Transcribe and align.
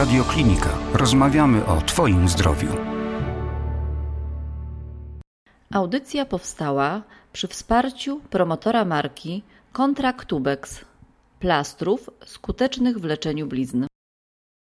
Radioklinika. 0.00 0.68
Rozmawiamy 0.94 1.66
o 1.66 1.80
Twoim 1.80 2.28
zdrowiu. 2.28 2.68
Audycja 5.72 6.24
powstała 6.24 7.02
przy 7.32 7.48
wsparciu 7.48 8.20
promotora 8.30 8.84
marki 8.84 9.42
Kontraktubex 9.72 10.84
plastrów 11.40 12.10
skutecznych 12.24 12.98
w 12.98 13.04
leczeniu 13.04 13.46
blizn. 13.46 13.86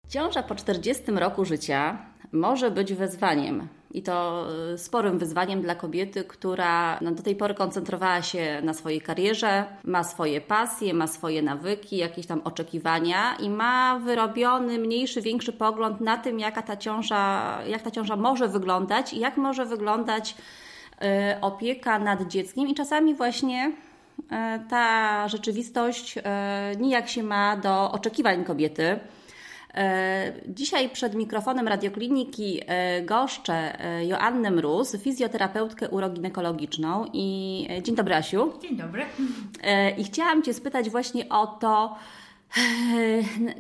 Ciąża 0.10 0.44
po 0.44 0.56
40 0.56 1.12
roku 1.12 1.46
życia 1.46 1.98
może 2.32 2.72
być 2.72 2.94
wyzwaniem. 2.94 3.68
I 3.94 4.04
to 4.04 4.48
y, 4.74 4.78
sporym 4.78 5.20
wyzwaniem 5.20 5.62
dla 5.62 5.76
kobiety, 5.76 6.24
która 6.24 7.00
no, 7.02 7.12
do 7.12 7.24
tej 7.24 7.36
pory 7.36 7.54
koncentrowała 7.54 8.22
się 8.22 8.62
na 8.64 8.74
swojej 8.74 9.02
karierze, 9.02 9.66
ma 9.84 10.04
swoje 10.04 10.42
pasje, 10.42 10.94
ma 10.94 11.08
swoje 11.08 11.42
nawyki, 11.42 11.98
jakieś 11.98 12.26
tam 12.26 12.42
oczekiwania 12.44 13.36
i 13.36 13.50
ma 13.50 14.00
wyrobiony 14.00 14.80
mniejszy, 14.80 15.22
większy 15.22 15.54
pogląd 15.54 16.02
na 16.02 16.18
tym, 16.18 16.40
jaka 16.40 16.62
ta 16.62 16.78
ciąża, 16.78 17.60
jak 17.68 17.82
ta 17.82 17.92
ciąża 17.92 18.16
może 18.16 18.48
wyglądać 18.48 19.14
i 19.14 19.20
jak 19.20 19.38
może 19.38 19.66
wyglądać 19.66 20.36
y, 20.36 21.42
opieka 21.42 22.00
nad 22.00 22.28
dzieckiem. 22.28 22.68
I 22.68 22.76
czasami 22.76 23.16
właśnie 23.16 23.72
y, 24.20 24.26
ta 24.70 25.28
rzeczywistość 25.28 26.16
nijak 26.80 27.10
się 27.10 27.24
ma 27.24 27.58
do 27.58 27.92
oczekiwań 27.92 28.44
kobiety. 28.46 29.00
E, 29.74 30.34
dzisiaj 30.48 30.90
przed 30.90 31.16
mikrofonem 31.16 31.68
radiokliniki 31.68 32.62
e, 32.68 33.02
goszczę 33.02 33.86
e, 33.86 34.06
Joannę 34.06 34.52
Mróz, 34.52 34.96
fizjoterapeutkę 34.98 35.90
uroginekologiczną. 35.90 37.06
I 37.14 37.68
dzień 37.84 37.96
dobry, 37.96 38.16
Asiu. 38.16 38.54
Dzień 38.62 38.78
dobry. 38.78 39.06
I 39.98 40.04
chciałam 40.04 40.44
Cię 40.44 40.54
spytać 40.54 40.90
właśnie 40.90 41.30
o 41.30 41.48
to, 41.48 41.96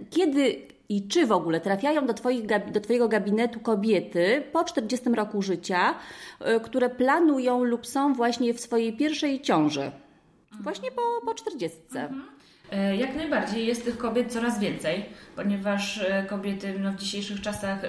kiedy 0.10 0.56
i 0.90 1.08
czy 1.08 1.26
w 1.26 1.32
ogóle 1.32 1.62
trafiają 1.62 2.06
do, 2.06 2.14
twoich, 2.14 2.46
do 2.72 2.82
Twojego 2.82 3.08
gabinetu 3.08 3.60
kobiety 3.60 4.44
po 4.52 4.64
40 4.64 5.10
roku 5.10 5.42
życia, 5.42 5.96
które 6.64 6.90
planują 6.90 7.64
lub 7.64 7.88
są 7.88 8.14
właśnie 8.14 8.54
w 8.54 8.60
swojej 8.60 8.98
pierwszej 8.98 9.42
ciąży? 9.42 9.92
Właśnie 10.62 10.92
po, 10.92 11.02
po 11.26 11.34
40. 11.34 11.80
Mhm. 11.96 12.24
E, 12.74 12.96
jak 12.96 13.16
najbardziej 13.16 13.68
jest 13.68 13.86
tych 13.86 13.98
kobiet 13.98 14.32
coraz 14.32 14.60
więcej, 14.60 15.06
ponieważ 15.36 15.98
e, 15.98 16.24
kobiety 16.24 16.80
no, 16.80 16.92
w 16.92 16.96
dzisiejszych 16.96 17.42
czasach 17.42 17.80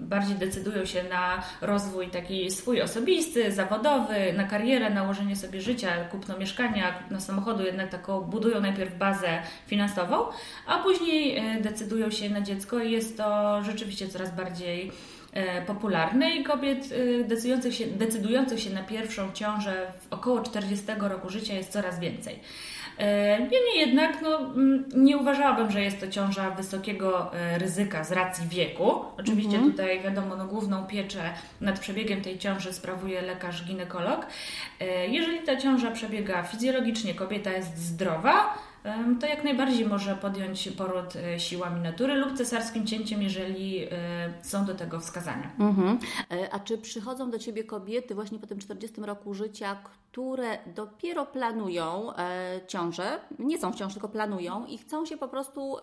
bardziej 0.00 0.36
decydują 0.36 0.84
się 0.84 1.02
na 1.02 1.42
rozwój 1.60 2.08
taki 2.08 2.50
swój 2.50 2.82
osobisty, 2.82 3.52
zawodowy, 3.52 4.32
na 4.36 4.44
karierę, 4.44 4.90
nałożenie 4.90 5.36
sobie 5.36 5.60
życia, 5.60 6.04
kupno 6.04 6.38
mieszkania, 6.38 6.92
kupno 6.92 7.20
samochodu, 7.20 7.64
jednak 7.64 7.90
taką 7.90 8.20
budują 8.20 8.60
najpierw 8.60 8.98
bazę 8.98 9.42
finansową, 9.66 10.16
a 10.66 10.78
później 10.78 11.36
e, 11.36 11.60
decydują 11.60 12.10
się 12.10 12.30
na 12.30 12.40
dziecko 12.40 12.78
i 12.80 12.90
jest 12.90 13.16
to 13.16 13.60
rzeczywiście 13.62 14.08
coraz 14.08 14.34
bardziej 14.34 14.92
popularne 15.66 16.36
i 16.36 16.44
kobiet 16.44 16.88
decydujących 17.24 17.74
się, 17.74 17.86
decydujących 17.86 18.60
się 18.60 18.70
na 18.70 18.82
pierwszą 18.82 19.32
ciążę 19.32 19.92
w 20.00 20.12
około 20.12 20.40
40 20.40 20.86
roku 20.98 21.30
życia 21.30 21.54
jest 21.54 21.72
coraz 21.72 22.00
więcej. 22.00 22.40
E, 22.98 23.38
niemniej 23.38 23.78
jednak 23.78 24.22
no, 24.22 24.40
nie 24.96 25.16
uważałabym, 25.16 25.70
że 25.70 25.82
jest 25.82 26.00
to 26.00 26.08
ciąża 26.08 26.50
wysokiego 26.50 27.34
e, 27.34 27.58
ryzyka 27.58 28.04
z 28.04 28.12
racji 28.12 28.48
wieku. 28.48 29.04
Oczywiście 29.18 29.54
mhm. 29.56 29.72
tutaj 29.72 30.00
wiadomo, 30.00 30.36
no, 30.36 30.46
główną 30.46 30.86
pieczę 30.86 31.20
nad 31.60 31.78
przebiegiem 31.78 32.22
tej 32.22 32.38
ciąży 32.38 32.72
sprawuje 32.72 33.22
lekarz 33.22 33.64
ginekolog. 33.64 34.26
E, 34.80 35.08
jeżeli 35.08 35.38
ta 35.38 35.56
ciąża 35.56 35.90
przebiega 35.90 36.42
fizjologicznie, 36.42 37.14
kobieta 37.14 37.52
jest 37.52 37.78
zdrowa, 37.78 38.54
to 39.20 39.26
jak 39.26 39.44
najbardziej 39.44 39.86
może 39.86 40.16
podjąć 40.16 40.68
poród 40.68 41.16
e, 41.16 41.40
siłami 41.40 41.80
natury 41.80 42.14
lub 42.14 42.32
cesarskim 42.32 42.86
cięciem, 42.86 43.22
jeżeli 43.22 43.84
e, 43.84 43.88
są 44.42 44.64
do 44.64 44.74
tego 44.74 45.00
wskazania. 45.00 45.50
Mhm. 45.58 45.98
E, 46.30 46.52
a 46.54 46.60
czy 46.60 46.78
przychodzą 46.78 47.30
do 47.30 47.38
Ciebie 47.38 47.64
kobiety 47.64 48.14
właśnie 48.14 48.38
po 48.38 48.46
tym 48.46 48.58
40 48.58 49.00
roku 49.00 49.34
życia, 49.34 49.76
które 50.12 50.58
dopiero 50.66 51.26
planują 51.26 52.12
ciążę, 52.66 53.20
nie 53.38 53.58
są 53.58 53.72
w 53.72 53.76
ciąży, 53.76 53.94
tylko 53.94 54.08
planują 54.08 54.66
i 54.66 54.78
chcą 54.78 55.06
się 55.06 55.16
po 55.16 55.28
prostu 55.28 55.76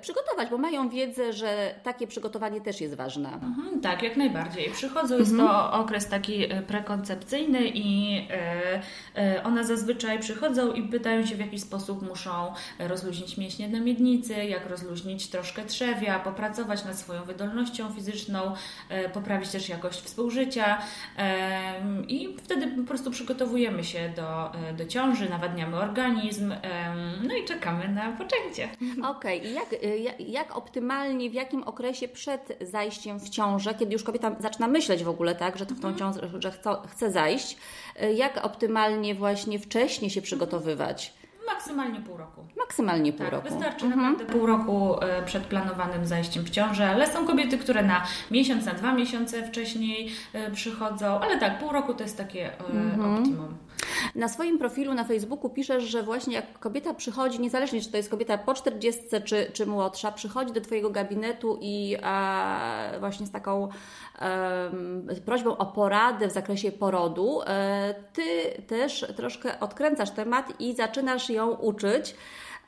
przygotować, 0.00 0.50
bo 0.50 0.58
mają 0.58 0.88
wiedzę, 0.88 1.32
że 1.32 1.74
takie 1.82 2.06
przygotowanie 2.06 2.60
też 2.60 2.80
jest 2.80 2.94
ważne. 2.94 3.32
Mhm, 3.32 3.80
tak, 3.80 4.02
jak 4.02 4.16
najbardziej. 4.16 4.70
Przychodzą, 4.70 5.18
jest 5.18 5.32
mhm. 5.32 5.48
to 5.48 5.72
okres 5.72 6.08
taki 6.08 6.52
e, 6.52 6.62
prekoncepcyjny 6.62 7.60
i 7.74 8.18
e, 9.14 9.44
one 9.44 9.64
zazwyczaj 9.64 10.18
przychodzą 10.18 10.72
i 10.72 10.82
pytają 10.82 11.26
się, 11.26 11.34
w 11.34 11.38
jaki 11.40 11.58
sposób 11.58 12.08
muszą 12.08 12.52
rozluźnić 12.78 13.38
mięśnie 13.38 13.68
na 13.68 13.80
miednicy, 13.80 14.34
jak 14.34 14.66
rozluźnić 14.66 15.28
troszkę 15.28 15.64
trzewia, 15.64 16.18
popracować 16.18 16.84
nad 16.84 16.98
swoją 16.98 17.24
wydolnością 17.24 17.92
fizyczną, 17.92 18.54
poprawić 19.12 19.50
też 19.50 19.68
jakość 19.68 20.00
współżycia 20.00 20.78
i 22.08 22.36
wtedy 22.44 22.66
po 22.66 22.82
prostu 22.82 23.10
przygotowujemy 23.10 23.84
się 23.84 24.12
do, 24.16 24.52
do 24.76 24.86
ciąży, 24.86 25.28
nawadniamy 25.28 25.76
organizm, 25.76 26.54
no 27.22 27.34
i 27.34 27.44
czekamy 27.44 27.88
na 27.88 28.12
poczęcie. 28.12 28.68
Okej, 29.04 29.38
okay. 29.38 29.50
i 29.50 29.54
jak 29.54 29.77
jak 30.18 30.56
optymalnie, 30.56 31.30
w 31.30 31.34
jakim 31.34 31.62
okresie 31.62 32.08
przed 32.08 32.58
zajściem 32.60 33.20
w 33.20 33.28
ciążę, 33.28 33.74
kiedy 33.74 33.92
już 33.92 34.02
kobieta 34.02 34.36
zaczyna 34.40 34.68
myśleć 34.68 35.04
w 35.04 35.08
ogóle, 35.08 35.34
tak, 35.34 35.58
że 35.58 35.64
w 35.64 35.68
tą 35.68 35.88
mhm. 35.88 35.96
ciążę, 35.96 36.28
że 36.38 36.52
chce, 36.88 37.10
zajść, 37.10 37.56
y, 38.02 38.12
jak 38.12 38.44
optymalnie 38.44 39.14
właśnie 39.14 39.58
wcześniej 39.58 40.10
się 40.10 40.22
przygotowywać? 40.22 41.14
Maksymalnie 41.46 42.00
pół 42.00 42.16
roku. 42.16 42.44
Maksymalnie 42.58 43.12
pół 43.12 43.24
tak, 43.24 43.32
roku. 43.32 43.48
Wystarczy 43.48 43.86
mhm. 43.86 44.02
naprawdę 44.02 44.32
pół 44.32 44.46
roku 44.46 45.00
e, 45.00 45.22
przed 45.22 45.42
planowanym 45.44 46.06
zajściem 46.06 46.44
w 46.44 46.50
ciążę, 46.50 46.88
ale 46.90 47.06
są 47.06 47.26
kobiety, 47.26 47.58
które 47.58 47.82
na 47.82 48.06
miesiąc, 48.30 48.64
na 48.64 48.74
dwa 48.74 48.92
miesiące 48.92 49.46
wcześniej 49.46 50.12
przychodzą, 50.52 51.20
ale 51.20 51.38
tak, 51.38 51.58
pół 51.58 51.72
roku 51.72 51.94
to 51.94 52.02
jest 52.02 52.16
takie 52.16 52.58
mhm. 52.58 53.14
optimum. 53.14 53.67
Na 54.14 54.28
swoim 54.28 54.58
profilu 54.58 54.94
na 54.94 55.04
Facebooku 55.04 55.50
piszesz, 55.50 55.84
że 55.84 56.02
właśnie 56.02 56.34
jak 56.34 56.58
kobieta 56.58 56.94
przychodzi, 56.94 57.40
niezależnie 57.40 57.80
czy 57.80 57.90
to 57.90 57.96
jest 57.96 58.10
kobieta 58.10 58.38
po 58.38 58.54
40 58.54 59.02
czy, 59.24 59.50
czy 59.52 59.66
młodsza, 59.66 60.12
przychodzi 60.12 60.52
do 60.52 60.60
Twojego 60.60 60.90
gabinetu 60.90 61.58
i 61.60 61.96
e, 62.02 63.00
właśnie 63.00 63.26
z 63.26 63.30
taką 63.30 63.68
e, 64.18 64.70
prośbą 65.24 65.56
o 65.56 65.66
poradę 65.66 66.28
w 66.28 66.32
zakresie 66.32 66.72
porodu, 66.72 67.40
e, 67.46 67.94
Ty 68.12 68.22
też 68.66 69.06
troszkę 69.16 69.60
odkręcasz 69.60 70.10
temat 70.10 70.60
i 70.60 70.74
zaczynasz 70.76 71.30
ją 71.30 71.50
uczyć 71.50 72.14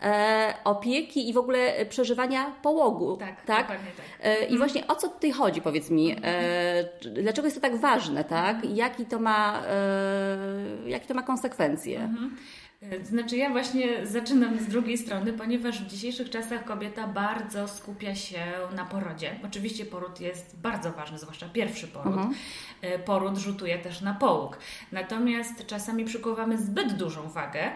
e, 0.03 0.55
opieki 0.65 1.29
i 1.29 1.33
w 1.33 1.39
ogóle 1.39 1.87
przeżywania 1.87 2.53
połogu. 2.63 3.17
Tak, 3.17 3.45
tak? 3.45 3.69
tak. 3.69 3.79
E, 4.23 4.35
I 4.35 4.43
mhm. 4.43 4.59
właśnie 4.59 4.87
o 4.87 4.97
co 4.97 5.09
tutaj 5.09 5.31
chodzi, 5.31 5.63
powiedz 5.63 5.91
mi? 5.91 6.17
E, 6.25 6.85
dlaczego 7.23 7.47
jest 7.47 7.57
to 7.57 7.69
tak 7.69 7.77
ważne, 7.77 8.25
tak? 8.25 8.65
I 8.65 8.77
jaki 8.77 9.07
to 9.07 9.19
ma, 9.19 9.63
e, 9.67 10.89
jakie 10.91 11.07
to 11.07 11.15
ma 11.15 11.23
konsekwencje? 11.23 12.01
Mhm. 12.01 12.37
E, 12.83 13.05
znaczy, 13.05 13.37
ja 13.37 13.51
właśnie 13.51 14.07
zaczynam 14.07 14.59
z 14.59 14.67
drugiej 14.67 14.99
strony, 14.99 15.33
ponieważ 15.33 15.85
w 15.85 15.87
dzisiejszych 15.87 16.31
czasach 16.31 16.65
kobieta 16.65 17.07
bardzo 17.07 17.69
skupia 17.69 18.15
się 18.15 18.41
na 18.77 18.85
porodzie. 18.85 19.37
Oczywiście 19.45 19.85
poród 19.85 20.21
jest 20.21 20.61
bardzo 20.61 20.93
ważny, 20.93 21.19
zwłaszcza 21.19 21.49
pierwszy 21.49 21.89
poród. 21.89 22.15
Mhm. 22.15 22.35
E, 22.83 22.99
poród 22.99 23.39
rzutuje 23.39 23.79
też 23.79 24.01
na 24.01 24.15
połóg. 24.15 24.59
Natomiast 24.93 25.67
czasami 25.67 26.05
przykuwamy 26.05 26.59
zbyt 26.59 26.93
dużą 26.93 27.29
wagę 27.29 27.71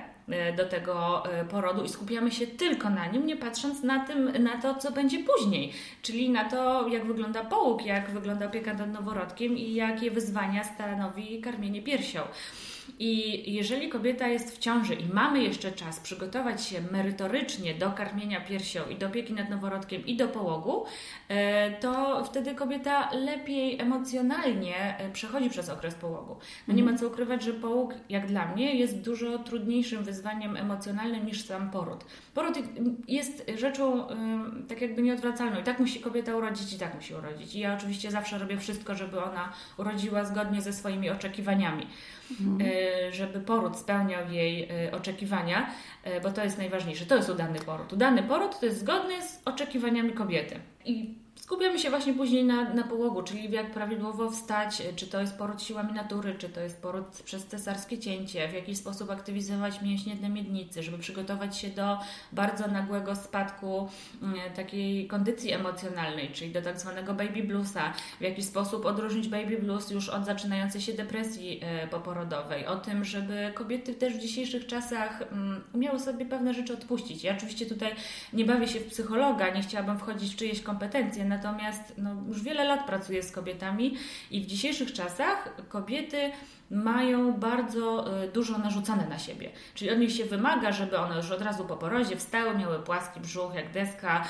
do 0.57 0.65
tego 0.65 1.25
e, 1.33 1.45
porodu 1.45 1.85
i 1.85 1.89
skupiamy 1.89 2.33
się 2.33 2.47
tylko 2.47 2.91
na 2.91 3.07
nim, 3.07 3.27
nie 3.27 3.37
patrząc 3.37 3.83
na, 3.83 4.07
tym, 4.07 4.43
na 4.43 4.63
to, 4.63 4.75
co 4.75 4.93
będzie 4.93 5.19
później, 5.25 5.73
czyli 6.03 6.31
na 6.31 6.45
to, 6.45 6.89
jak 6.89 7.07
wygląda 7.07 7.45
połóg, 7.45 7.87
jak 7.87 8.11
wygląda 8.11 8.47
opieka 8.47 8.75
nad 8.75 8.93
noworodkiem 8.93 9.59
i 9.59 9.75
jakie 9.75 10.11
wyzwania 10.11 10.65
stanowi 10.65 11.41
karmienie 11.41 11.83
piersią. 11.83 12.21
I 12.99 13.43
jeżeli 13.55 13.89
kobieta 13.89 14.29
jest 14.29 14.57
w 14.57 14.59
ciąży 14.59 14.95
i 14.95 15.09
mamy 15.09 15.43
jeszcze 15.43 15.73
czas 15.73 16.01
przygotować 16.01 16.67
się 16.67 16.81
merytorycznie 16.81 17.75
do 17.75 17.91
karmienia 17.91 18.41
piersią 18.41 18.81
i 18.91 18.97
do 18.97 19.07
opieki 19.07 19.33
nad 19.33 19.51
noworodkiem 19.51 20.07
i 20.07 20.17
do 20.17 20.29
połogu, 20.29 20.85
e, 21.29 21.71
to 21.81 22.25
wtedy 22.25 22.55
kobieta 22.55 23.11
lepiej 23.13 23.81
emocjonalnie 23.81 24.99
e, 24.99 25.11
przechodzi 25.13 25.51
przez 25.51 25.69
okres 25.69 25.95
połogu. 25.95 26.37
No 26.69 26.75
nie 26.75 26.83
ma 26.83 26.99
co 26.99 27.07
ukrywać, 27.07 27.43
że 27.43 27.53
połóg, 27.53 27.95
jak 28.09 28.27
dla 28.27 28.47
mnie, 28.47 28.75
jest 28.75 29.01
dużo 29.01 29.39
trudniejszym 29.39 30.05
wyzwaniem 30.05 30.14
emocjonalnym 30.57 31.27
niż 31.27 31.45
sam 31.45 31.71
poród. 31.71 32.05
Poród 32.35 32.59
jest 33.09 33.51
rzeczą 33.59 34.07
tak 34.69 34.81
jakby 34.81 35.03
nieodwracalną. 35.03 35.61
I 35.61 35.63
tak 35.63 35.79
musi 35.79 36.01
kobieta 36.01 36.37
urodzić, 36.37 36.73
i 36.73 36.79
tak 36.79 36.95
musi 36.95 37.15
urodzić. 37.15 37.55
I 37.55 37.59
ja 37.59 37.75
oczywiście 37.75 38.11
zawsze 38.11 38.39
robię 38.39 38.59
wszystko, 38.59 38.95
żeby 38.95 39.23
ona 39.23 39.53
urodziła 39.79 40.25
zgodnie 40.25 40.63
ze 40.63 40.73
swoimi 40.73 41.11
oczekiwaniami. 41.11 41.87
Mhm. 42.31 42.71
E, 42.71 43.13
żeby 43.13 43.41
poród 43.41 43.77
spełniał 43.77 44.31
jej 44.31 44.69
e, 44.71 44.93
oczekiwania, 44.93 45.71
bo 46.23 46.31
to 46.31 46.45
jest 46.45 46.59
najważniejsze. 46.59 47.07
To 47.07 47.17
jest 47.17 47.29
udany 47.29 47.59
poród. 47.59 47.93
Udany 47.93 48.23
poród 48.23 48.61
to 48.61 48.67
jest 48.67 48.81
zgodny 48.81 49.23
z 49.23 49.41
oczekiwaniami 49.45 50.13
kobiety. 50.13 50.61
I 50.85 51.24
Skupiamy 51.37 51.79
się 51.79 51.91
właśnie 51.91 52.15
później 52.15 52.45
na, 52.45 52.75
na 52.75 52.83
połogu, 52.83 53.23
czyli 53.23 53.53
jak 53.53 53.71
prawidłowo 53.71 54.31
wstać, 54.31 54.83
czy 54.97 55.07
to 55.07 55.21
jest 55.21 55.39
poród 55.39 55.63
siłami 55.63 55.93
natury, 55.93 56.35
czy 56.35 56.49
to 56.49 56.61
jest 56.61 56.83
poród 56.83 57.07
przez 57.25 57.47
cesarskie 57.47 57.99
cięcie, 57.99 58.49
w 58.49 58.55
jaki 58.55 58.77
sposób 58.77 59.11
aktywizować 59.11 59.83
mięśnie 59.83 60.15
na 60.15 60.29
miednicy, 60.29 60.83
żeby 60.83 60.99
przygotować 60.99 61.59
się 61.59 61.69
do 61.69 61.99
bardzo 62.33 62.69
nagłego 62.69 63.17
spadku 63.17 63.89
mm, 64.23 64.39
takiej 64.57 65.07
kondycji 65.07 65.53
emocjonalnej, 65.53 66.31
czyli 66.33 66.53
do 66.53 66.63
tak 66.63 66.81
zwanego 66.81 67.15
baby 67.15 67.43
bluesa, 67.43 67.93
w 68.19 68.23
jaki 68.23 68.43
sposób 68.43 68.87
odróżnić 68.87 69.29
baby 69.29 69.59
blues 69.59 69.91
już 69.91 70.09
od 70.09 70.25
zaczynającej 70.25 70.81
się 70.81 70.93
depresji 70.93 71.61
e, 71.63 71.89
poporodowej, 71.89 72.67
o 72.67 72.77
tym, 72.77 73.05
żeby 73.05 73.53
kobiety 73.55 73.95
też 73.95 74.15
w 74.15 74.19
dzisiejszych 74.19 74.67
czasach 74.67 75.23
mm, 75.23 75.65
umiały 75.75 76.01
sobie 76.01 76.27
pewne 76.27 76.55
rzeczy 76.55 76.73
odpuścić. 76.75 77.25
Ja 77.25 77.37
oczywiście 77.37 77.67
tutaj 77.67 77.95
nie 78.33 78.45
bawię 78.45 78.69
się 78.69 78.81
w 78.81 78.87
psychologa, 78.87 79.51
nie 79.51 79.63
chciałabym 79.63 79.99
wchodzić 79.99 80.35
w 80.35 80.37
czyjeś 80.37 80.61
kompetencje, 80.61 81.24
natomiast 81.25 81.95
no, 81.99 82.11
już 82.29 82.43
wiele 82.43 82.65
lat 82.65 82.87
pracuję 82.87 83.23
z 83.23 83.33
kobietami 83.33 83.97
i 84.31 84.41
w 84.41 84.47
dzisiejszych 84.47 84.93
czasach 84.93 85.49
kobiety 85.69 86.33
mają 86.71 87.33
bardzo 87.33 88.07
y, 88.25 88.29
dużo 88.29 88.59
narzucane 88.59 89.07
na 89.07 89.19
siebie. 89.19 89.51
Czyli 89.75 89.91
od 89.91 89.99
nich 89.99 90.13
się 90.13 90.25
wymaga, 90.25 90.73
żeby 90.73 90.99
one 90.99 91.17
już 91.17 91.31
od 91.31 91.43
razu 91.43 91.65
po 91.65 91.77
porodzie 91.77 92.17
wstały, 92.17 92.59
miały 92.59 92.79
płaski 92.79 93.21
brzuch 93.21 93.55
jak 93.55 93.73
deska, 93.73 94.25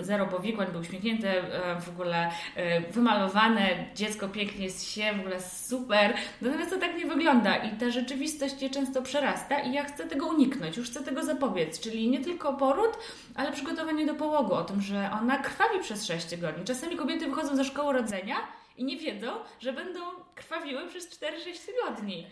zero 0.00 0.26
powikłań, 0.26 0.66
były 0.66 0.80
uśmiechnięte, 0.80 1.42
w 1.80 1.88
ogóle 1.88 2.28
y, 2.28 2.92
wymalowane, 2.92 3.68
dziecko 3.94 4.28
pięknie 4.28 4.70
z 4.70 4.84
się, 4.84 5.12
w 5.16 5.20
ogóle 5.20 5.40
super. 5.40 6.14
Natomiast 6.40 6.70
to 6.70 6.78
tak 6.78 6.96
nie 6.98 7.06
wygląda 7.06 7.56
i 7.56 7.76
ta 7.76 7.90
rzeczywistość 7.90 8.62
je 8.62 8.70
często 8.70 9.02
przerasta 9.02 9.60
i 9.60 9.72
ja 9.72 9.84
chcę 9.84 10.06
tego 10.06 10.26
uniknąć, 10.26 10.76
już 10.76 10.90
chcę 10.90 11.02
tego 11.02 11.22
zapobiec, 11.22 11.80
czyli 11.80 12.08
nie 12.08 12.20
tylko 12.20 12.52
poród, 12.52 12.98
ale 13.34 13.52
przygotowanie 13.52 14.06
do 14.06 14.14
połogu, 14.14 14.54
o 14.54 14.64
tym, 14.64 14.82
że 14.82 15.10
ona 15.22 15.38
krwawi 15.38 15.80
przez 15.80 16.06
6 16.06 16.26
tygodni. 16.26 16.64
Czasami 16.64 16.96
kobiety 16.96 17.26
wychodzą 17.26 17.56
ze 17.56 17.64
szkoły 17.64 17.92
rodzenia 17.92 18.36
i 18.76 18.84
nie 18.84 18.96
wiedzą, 18.96 19.26
że 19.60 19.72
będą 19.72 20.00
krwawiły 20.34 20.88
przez 20.88 21.20
4-6 21.20 21.66
tygodni. 21.66 22.26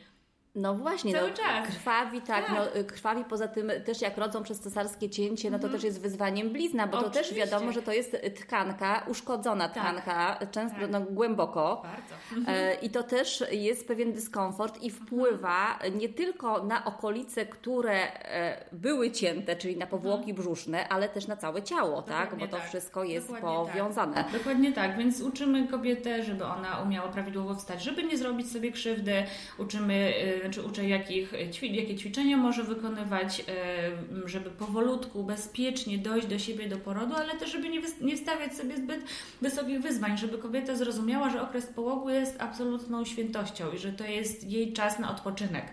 No 0.55 0.75
właśnie, 0.75 1.13
Cały 1.13 1.31
no, 1.31 1.37
czas. 1.37 1.69
krwawi, 1.69 2.21
tak, 2.21 2.47
Tak. 2.47 2.57
No, 2.57 2.81
y, 2.81 2.85
krwawi 2.85 3.25
poza 3.25 3.49
tym 3.49 3.73
też 3.85 4.01
jak 4.01 4.19
rodzą 4.19 4.43
przez 4.43 4.61
cesarskie 4.61 5.11
cięcie, 5.11 5.51
no 5.51 5.59
to 5.59 5.69
też 5.69 5.85
jest 5.85 6.01
wyzwaniem 6.01 6.51
blizna, 6.51 6.87
bo 6.87 7.03
to 7.03 7.11
też 7.11 7.27
Oczywiście. 7.27 7.51
wiadomo, 7.51 7.73
że 7.73 7.83
to 7.83 7.93
jest 7.93 8.17
tkanka, 8.37 9.05
uszkodzona 9.09 9.69
tkanka, 9.69 10.39
często 10.51 10.81
Tak. 10.81 10.91
no, 10.91 11.01
głęboko. 11.01 11.83
Bardzo. 11.83 12.51
E, 12.53 12.75
I 12.75 12.91
to 12.91 13.03
też 13.03 13.45
jest 13.51 13.89
pewien 13.89 14.13
dyskomfort 14.13 14.83
i 14.83 14.91
wpływa 14.91 15.79
nie 15.95 16.09
tylko 16.09 16.65
na 16.65 16.85
okolice, 16.85 17.47
które 17.47 18.25
e, 18.25 18.65
były 18.73 19.11
cięte, 19.11 19.57
czyli 19.57 19.77
na 19.77 19.87
powłoki 19.87 20.35
brzuszne, 20.35 20.89
ale 20.89 21.09
też 21.09 21.27
na 21.27 21.37
całe 21.37 21.63
ciało, 21.63 22.03
tak? 22.03 22.37
Bo 22.37 22.47
to 22.47 22.57
tak. 22.57 22.69
wszystko 22.69 23.05
jest 23.05 23.33
Dokładnie 23.33 23.73
powiązane. 23.73 24.15
Tak. 24.15 24.33
Dokładnie 24.33 24.73
tak, 24.73 24.99
więc 24.99 25.21
uczymy 25.21 25.69
kobietę, 25.69 26.23
żeby 26.23 26.45
ona 26.45 26.79
umiała 26.81 27.09
prawidłowo 27.09 27.55
wstać, 27.55 27.83
żeby 27.83 28.03
nie 28.03 28.19
zrobić 28.19 28.53
sobie 28.53 28.73
krzywdy. 28.73 29.13
Uczymy, 29.59 30.15
y, 30.42 30.42
czy 30.51 30.63
uczę 30.63 30.89
jakich, 30.89 31.33
jakie 31.63 31.97
ćwiczenia 31.97 32.37
może 32.37 32.65
wykonywać, 32.65 33.41
y, 33.41 34.29
żeby 34.29 34.51
powolutku, 34.51 35.25
bezpiecznie 35.25 35.99
dojść 35.99 36.27
do 36.27 36.39
siebie 36.39 36.69
do 36.69 36.77
porodu, 36.77 37.15
ale 37.15 37.35
też 37.35 37.53
żeby 37.53 37.69
nie 38.01 38.17
stawiać 38.17 38.55
sobie 38.55 38.77
zbyt 38.77 39.01
wysokich 39.43 39.81
wyzwań, 39.81 40.19
żeby 40.19 40.39
kobieta 40.39 40.77
zrozumiała, 40.77 41.31
że 41.31 41.43
okres 41.43 41.67
połogu 41.67 42.11
jest 42.11 42.43
absolutną 42.43 43.05
świętością 43.05 43.73
i 43.73 43.79
że 43.79 43.93
to 43.93 44.05
jest 44.05 44.45
jej 44.45 44.73
czas 44.73 44.99
na 44.99 45.11
odpoczynek 45.11 45.65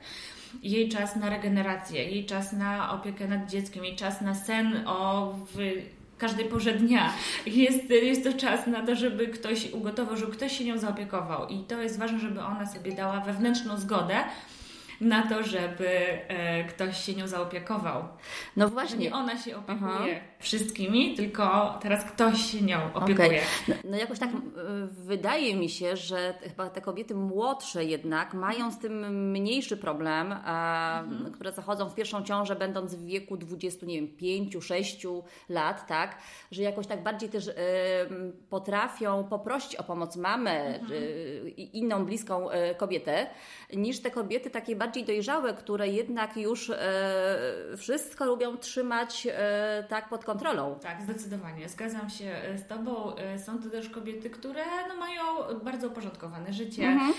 jej 0.64 0.90
czas 0.90 1.16
na 1.16 1.30
regenerację, 1.30 2.04
jej 2.04 2.26
czas 2.26 2.54
na 2.54 2.94
opiekę 2.94 3.28
nad 3.28 3.50
dzieckiem, 3.50 3.86
jej 3.86 3.96
czas 3.96 4.22
na 4.22 4.36
sen 4.36 4.84
o 4.88 5.34
w 5.56 5.58
każdej 6.18 6.46
porze 6.46 6.74
dnia. 6.74 7.14
Jest, 7.46 7.90
jest 7.90 8.24
to 8.24 8.34
czas 8.34 8.68
na 8.68 8.86
to, 8.86 8.96
żeby 8.96 9.28
ktoś 9.28 9.72
ugotował, 9.72 10.18
żeby 10.18 10.32
ktoś 10.32 10.58
się 10.58 10.66
nią 10.66 10.78
zaopiekował. 10.78 11.48
I 11.48 11.60
to 11.60 11.82
jest 11.82 12.00
ważne, 12.00 12.20
żeby 12.20 12.42
ona 12.42 12.66
sobie 12.66 12.92
dała 12.92 13.20
wewnętrzną 13.20 13.78
zgodę 13.78 14.16
na 15.02 15.28
to, 15.28 15.44
żeby 15.44 15.88
e, 15.88 16.64
ktoś 16.64 17.06
się 17.06 17.16
nią 17.16 17.28
zaopiekował. 17.28 18.04
No 18.56 18.70
właśnie. 18.70 18.98
nie 18.98 19.14
ona 19.14 19.38
się 19.38 19.58
opiekuje 19.58 19.92
Aha. 19.92 20.26
wszystkimi, 20.40 21.16
tylko 21.16 21.78
teraz 21.82 22.06
ktoś 22.06 22.52
się 22.52 22.62
nią 22.62 22.94
opiekuje. 22.94 23.28
Okej. 23.28 23.42
No, 23.68 23.76
no 23.84 23.98
jakoś 23.98 24.20
tak 24.20 24.30
wydaje 24.88 25.56
mi 25.56 25.70
się, 25.70 25.98
że 25.98 26.34
chyba 26.42 26.70
te 26.70 26.82
kobiety 26.82 27.16
młodsze 27.16 27.86
jednak 27.86 28.34
mają 28.34 28.72
z 28.72 28.78
tym 28.80 29.30
mniejszy 29.32 29.78
problem, 29.78 30.36
a, 30.46 31.04
które 31.34 31.52
zachodzą 31.52 31.90
w 31.90 31.96
pierwszą 31.96 32.24
ciążę 32.24 32.56
będąc 32.56 32.96
w 32.96 33.06
wieku 33.06 33.38
20, 33.38 33.86
nie 33.86 33.96
wiem, 33.96 34.08
5, 34.08 34.58
6 34.62 35.08
lat, 35.50 35.88
tak, 35.88 36.18
że 36.52 36.64
jakoś 36.64 36.88
tak 36.88 37.04
bardziej 37.04 37.30
też 37.30 37.48
y, 37.48 37.54
potrafią 38.50 39.24
poprosić 39.24 39.76
o 39.76 39.84
pomoc 39.84 40.16
mamę 40.18 40.80
czy 40.88 41.54
i 41.58 41.78
inną 41.78 42.06
bliską 42.06 42.52
y, 42.52 42.76
kobietę, 42.76 43.28
niż 43.74 44.00
te 44.00 44.12
kobiety 44.12 44.50
takie 44.50 44.76
bardziej 44.76 44.89
dojrzałe, 44.98 45.54
które 45.54 45.88
jednak 45.88 46.38
już 46.38 46.70
y, 46.70 46.76
wszystko 47.78 48.26
lubią 48.26 48.58
trzymać 48.58 49.28
y, 49.28 49.32
tak 49.88 50.10
pod 50.10 50.26
kontrolą. 50.26 50.80
Tak, 50.84 51.02
zdecydowanie. 51.02 51.70
Zgadzam 51.70 52.10
się 52.10 52.26
e, 52.26 52.58
z 52.58 52.68
Tobą. 52.68 53.16
E, 53.16 53.40
Są 53.40 53.62
to 53.64 53.70
też 53.70 53.90
kobiety, 53.90 54.30
które 54.30 54.64
no, 54.88 54.96
mają 54.98 55.22
bardzo 55.64 55.88
uporządkowane 55.88 56.54
życie, 56.54 56.84
Mhm. 56.84 57.14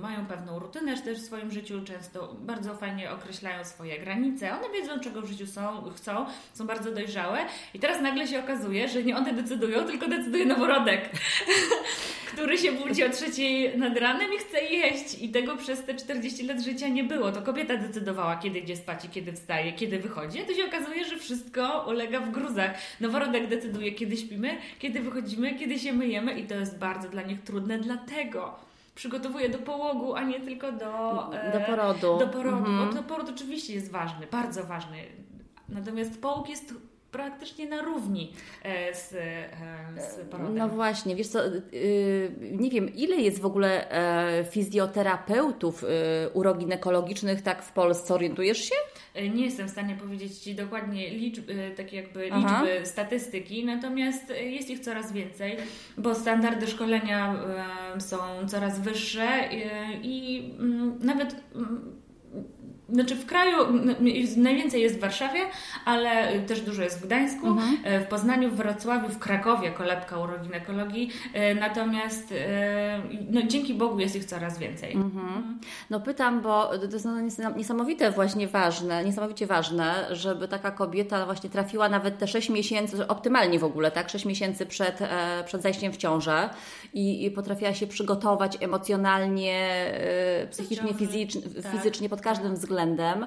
mają 0.00 0.26
pewną 0.26 0.58
rutynę 0.58 1.02
też 1.02 1.18
w 1.18 1.24
swoim 1.26 1.50
życiu, 1.50 1.84
często 1.84 2.34
bardzo 2.38 2.74
fajnie 2.74 3.10
określają 3.10 3.64
swoje 3.64 3.98
granice. 3.98 4.52
One 4.58 4.70
wiedzą, 4.70 5.00
czego 5.00 5.22
w 5.22 5.26
życiu 5.26 5.46
są, 5.46 5.90
chcą, 5.96 6.26
są 6.54 6.66
bardzo 6.66 6.92
dojrzałe 6.92 7.38
i 7.74 7.78
teraz 7.80 8.00
nagle 8.02 8.26
się 8.26 8.40
okazuje, 8.44 8.88
że 8.88 9.02
nie 9.02 9.16
one 9.16 9.32
decydują, 9.32 9.84
tylko 9.86 10.08
decyduje 10.08 10.46
noworodek, 10.46 11.10
który 12.26 12.58
się 12.58 12.72
budzi 12.72 13.04
o 13.04 13.10
trzeciej 13.10 13.78
nad 13.78 13.98
ranem 13.98 14.32
i 14.34 14.38
chce 14.38 14.60
jeść 14.60 15.22
i 15.22 15.28
tego 15.28 15.56
przez 15.56 15.84
te 15.84 15.94
40 15.94 16.46
lat 16.46 16.60
życia 16.60 16.88
nie 16.88 17.04
było. 17.04 17.32
To 17.32 17.42
kobieta 17.42 17.76
decydowała, 17.76 18.36
kiedy 18.36 18.58
idzie 18.58 18.76
spać 18.76 19.04
i 19.04 19.08
kiedy 19.08 19.32
wstaje, 19.32 19.72
kiedy 19.72 19.98
wychodzi. 19.98 20.40
A 20.40 20.44
tu 20.44 20.54
się 20.54 20.64
okazuje, 20.64 21.04
że 21.04 21.16
wszystko 21.16 21.84
ulega 21.88 22.20
w 22.20 22.30
gruzach. 22.30 22.70
Noworodek 23.00 23.48
decyduje, 23.48 23.92
kiedy 23.92 24.16
śpimy, 24.16 24.56
kiedy 24.78 25.00
wychodzimy, 25.00 25.54
kiedy 25.54 25.78
się 25.78 25.92
myjemy 25.92 26.38
i 26.38 26.46
to 26.46 26.54
jest 26.54 26.78
bardzo 26.78 27.08
dla 27.08 27.22
nich 27.22 27.42
trudne, 27.42 27.78
dlatego 27.78 28.54
przygotowuje 28.94 29.48
do 29.48 29.58
połogu, 29.58 30.14
a 30.14 30.22
nie 30.22 30.40
tylko 30.40 30.72
do, 30.72 31.34
e, 31.34 31.52
Do 31.52 31.66
porodu. 31.66 32.18
Do 32.18 32.28
porodu. 32.28 32.56
Mhm. 32.56 32.88
Bo 32.88 32.94
to 32.94 33.02
poród 33.02 33.28
oczywiście 33.28 33.74
jest 33.74 33.90
ważny, 33.90 34.26
bardzo 34.30 34.64
ważny. 34.64 34.96
Natomiast 35.68 36.20
połóg 36.20 36.48
jest 36.48 36.74
praktycznie 37.16 37.68
na 37.68 37.82
równi 37.82 38.32
e, 38.62 38.94
z, 38.94 39.12
e, 39.12 39.48
z 40.00 40.30
porodem. 40.30 40.56
No 40.56 40.68
właśnie, 40.68 41.16
wiesz 41.16 41.28
co, 41.28 41.44
yy, 41.44 42.32
nie 42.52 42.70
wiem, 42.70 42.94
ile 42.94 43.16
jest 43.16 43.40
w 43.40 43.46
ogóle 43.46 43.90
e, 43.90 44.44
fizjoterapeutów 44.44 45.84
uroginekologicznych 46.34 47.42
tak 47.42 47.62
w 47.62 47.72
Polsce, 47.72 48.14
orientujesz 48.14 48.58
się? 48.58 48.74
E, 49.14 49.28
Nie 49.28 49.44
jestem 49.44 49.68
w 49.68 49.70
stanie 49.70 49.94
powiedzieć 49.94 50.38
Ci 50.38 50.54
dokładnie 50.54 51.10
liczb, 51.10 51.50
e, 51.50 51.70
takie 51.70 51.96
jakby 51.96 52.28
Aha. 52.32 52.62
liczby, 52.64 52.86
statystyki, 52.86 53.64
natomiast 53.64 54.30
e, 54.30 54.42
jest 54.44 54.70
ich 54.70 54.80
coraz 54.80 55.12
więcej, 55.12 55.56
bo 55.98 56.14
standardy 56.14 56.66
szkolenia 56.66 57.34
e, 57.96 58.00
są 58.00 58.16
coraz 58.48 58.80
wyższe 58.80 59.22
e, 59.22 59.50
i 60.02 60.44
mm, 60.58 60.98
nawet 61.02 61.36
mm, 61.54 61.96
znaczy 62.88 63.14
w 63.14 63.26
kraju 63.26 63.56
najwięcej 64.36 64.82
jest 64.82 64.96
w 64.96 65.00
Warszawie, 65.00 65.40
ale 65.84 66.38
też 66.40 66.60
dużo 66.60 66.82
jest 66.82 67.00
w 67.00 67.06
Gdańsku, 67.06 67.46
e, 67.84 68.00
w 68.00 68.06
Poznaniu, 68.06 68.50
w 68.50 68.56
Wrocławiu, 68.56 69.08
w 69.08 69.18
Krakowie 69.18 69.70
kolebka 69.70 70.18
uroginekologii, 70.18 71.10
e, 71.34 71.54
natomiast 71.54 72.32
e, 72.32 73.02
no, 73.30 73.42
dzięki 73.42 73.74
Bogu 73.74 74.00
jest 74.00 74.16
ich 74.16 74.24
coraz 74.24 74.58
więcej. 74.58 74.96
No 75.90 76.00
pytam, 76.00 76.40
bo 76.40 76.66
to 76.78 76.84
jest 76.92 77.06
nies- 77.06 77.56
niesamowite 77.56 78.10
właśnie 78.10 78.48
ważne, 78.48 79.04
niesamowicie 79.04 79.46
ważne, 79.46 80.06
żeby 80.10 80.48
taka 80.48 80.70
kobieta 80.70 81.24
właśnie 81.26 81.50
trafiła 81.50 81.88
nawet 81.88 82.18
te 82.18 82.28
6 82.28 82.48
miesięcy, 82.50 83.08
optymalnie 83.08 83.58
w 83.58 83.64
ogóle, 83.64 83.90
tak, 83.90 84.08
6 84.08 84.24
miesięcy 84.24 84.66
przed, 84.66 84.98
przed 85.46 85.62
zajściem 85.62 85.92
w 85.92 85.96
ciążę 85.96 86.50
i, 86.94 87.24
i 87.24 87.30
potrafiła 87.30 87.74
się 87.74 87.86
przygotować 87.86 88.58
emocjonalnie, 88.60 89.68
psychicznie, 90.50 90.94
fizycznie, 90.94 91.42
Tak, 91.62 91.72
fizycznie 91.72 92.08
pod 92.08 92.20
każdym 92.20 92.50
tak. 92.50 92.56
Względem. 92.76 93.26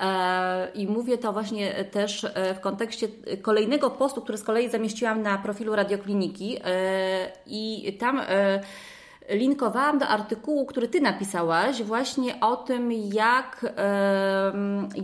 E, 0.00 0.68
I 0.74 0.86
mówię 0.86 1.18
to 1.18 1.32
właśnie 1.32 1.84
też 1.84 2.24
e, 2.24 2.54
w 2.54 2.60
kontekście 2.60 3.08
kolejnego 3.42 3.90
postu, 3.90 4.20
który 4.20 4.38
z 4.38 4.44
kolei 4.44 4.70
zamieściłam 4.70 5.22
na 5.22 5.38
profilu 5.38 5.76
Radiokliniki 5.76 6.56
e, 6.64 7.32
i 7.46 7.96
tam 8.00 8.20
linkowałam 9.28 9.98
do 9.98 10.06
artykułu, 10.06 10.66
który 10.66 10.88
Ty 10.88 11.00
napisałaś 11.00 11.82
właśnie 11.82 12.40
o 12.40 12.56
tym, 12.56 12.92
jak, 12.92 13.74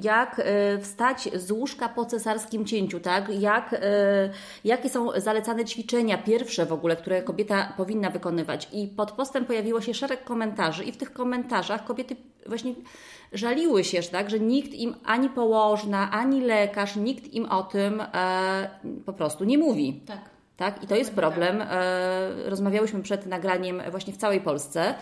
jak 0.02 0.42
wstać 0.80 1.28
z 1.34 1.50
łóżka 1.50 1.88
po 1.88 2.04
cesarskim 2.04 2.64
cięciu, 2.64 3.00
tak? 3.00 3.28
Jak, 3.40 3.80
jakie 4.64 4.88
są 4.88 5.08
zalecane 5.16 5.64
ćwiczenia 5.64 6.18
pierwsze 6.18 6.66
w 6.66 6.72
ogóle, 6.72 6.96
które 6.96 7.22
kobieta 7.22 7.72
powinna 7.76 8.10
wykonywać. 8.10 8.68
I 8.72 8.88
pod 8.88 9.12
postem 9.12 9.44
pojawiło 9.44 9.80
się 9.80 9.94
szereg 9.94 10.24
komentarzy 10.24 10.84
i 10.84 10.92
w 10.92 10.96
tych 10.96 11.12
komentarzach 11.12 11.84
kobiety 11.84 12.16
właśnie 12.46 12.74
żaliły 13.34 13.84
się, 13.84 14.02
że 14.02 14.08
tak, 14.08 14.30
że 14.30 14.40
nikt 14.40 14.74
im 14.74 14.94
ani 15.04 15.28
położna, 15.28 16.10
ani 16.10 16.40
lekarz, 16.40 16.96
nikt 16.96 17.34
im 17.34 17.46
o 17.46 17.62
tym 17.62 18.00
e, 18.14 18.70
po 19.06 19.12
prostu 19.12 19.44
nie 19.44 19.58
mówi. 19.58 20.00
Tak. 20.06 20.34
Tak? 20.56 20.84
I 20.84 20.86
to 20.86 20.96
jest 20.96 21.14
problem. 21.14 21.62
E, 21.62 22.50
rozmawiałyśmy 22.50 23.02
przed 23.02 23.26
nagraniem 23.26 23.82
właśnie 23.90 24.12
w 24.12 24.16
całej 24.16 24.40
Polsce, 24.40 24.94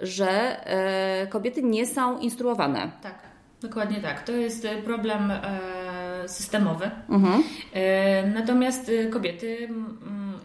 że 0.00 0.28
e, 0.66 1.26
kobiety 1.26 1.62
nie 1.62 1.86
są 1.86 2.18
instruowane. 2.18 2.90
Tak, 3.02 3.14
dokładnie 3.60 4.00
tak. 4.00 4.24
To 4.24 4.32
jest 4.32 4.64
e, 4.64 4.82
problem 4.82 5.32
systemowy. 6.26 6.90
Mhm. 7.08 7.42
Natomiast 8.34 8.90
kobiety 9.12 9.68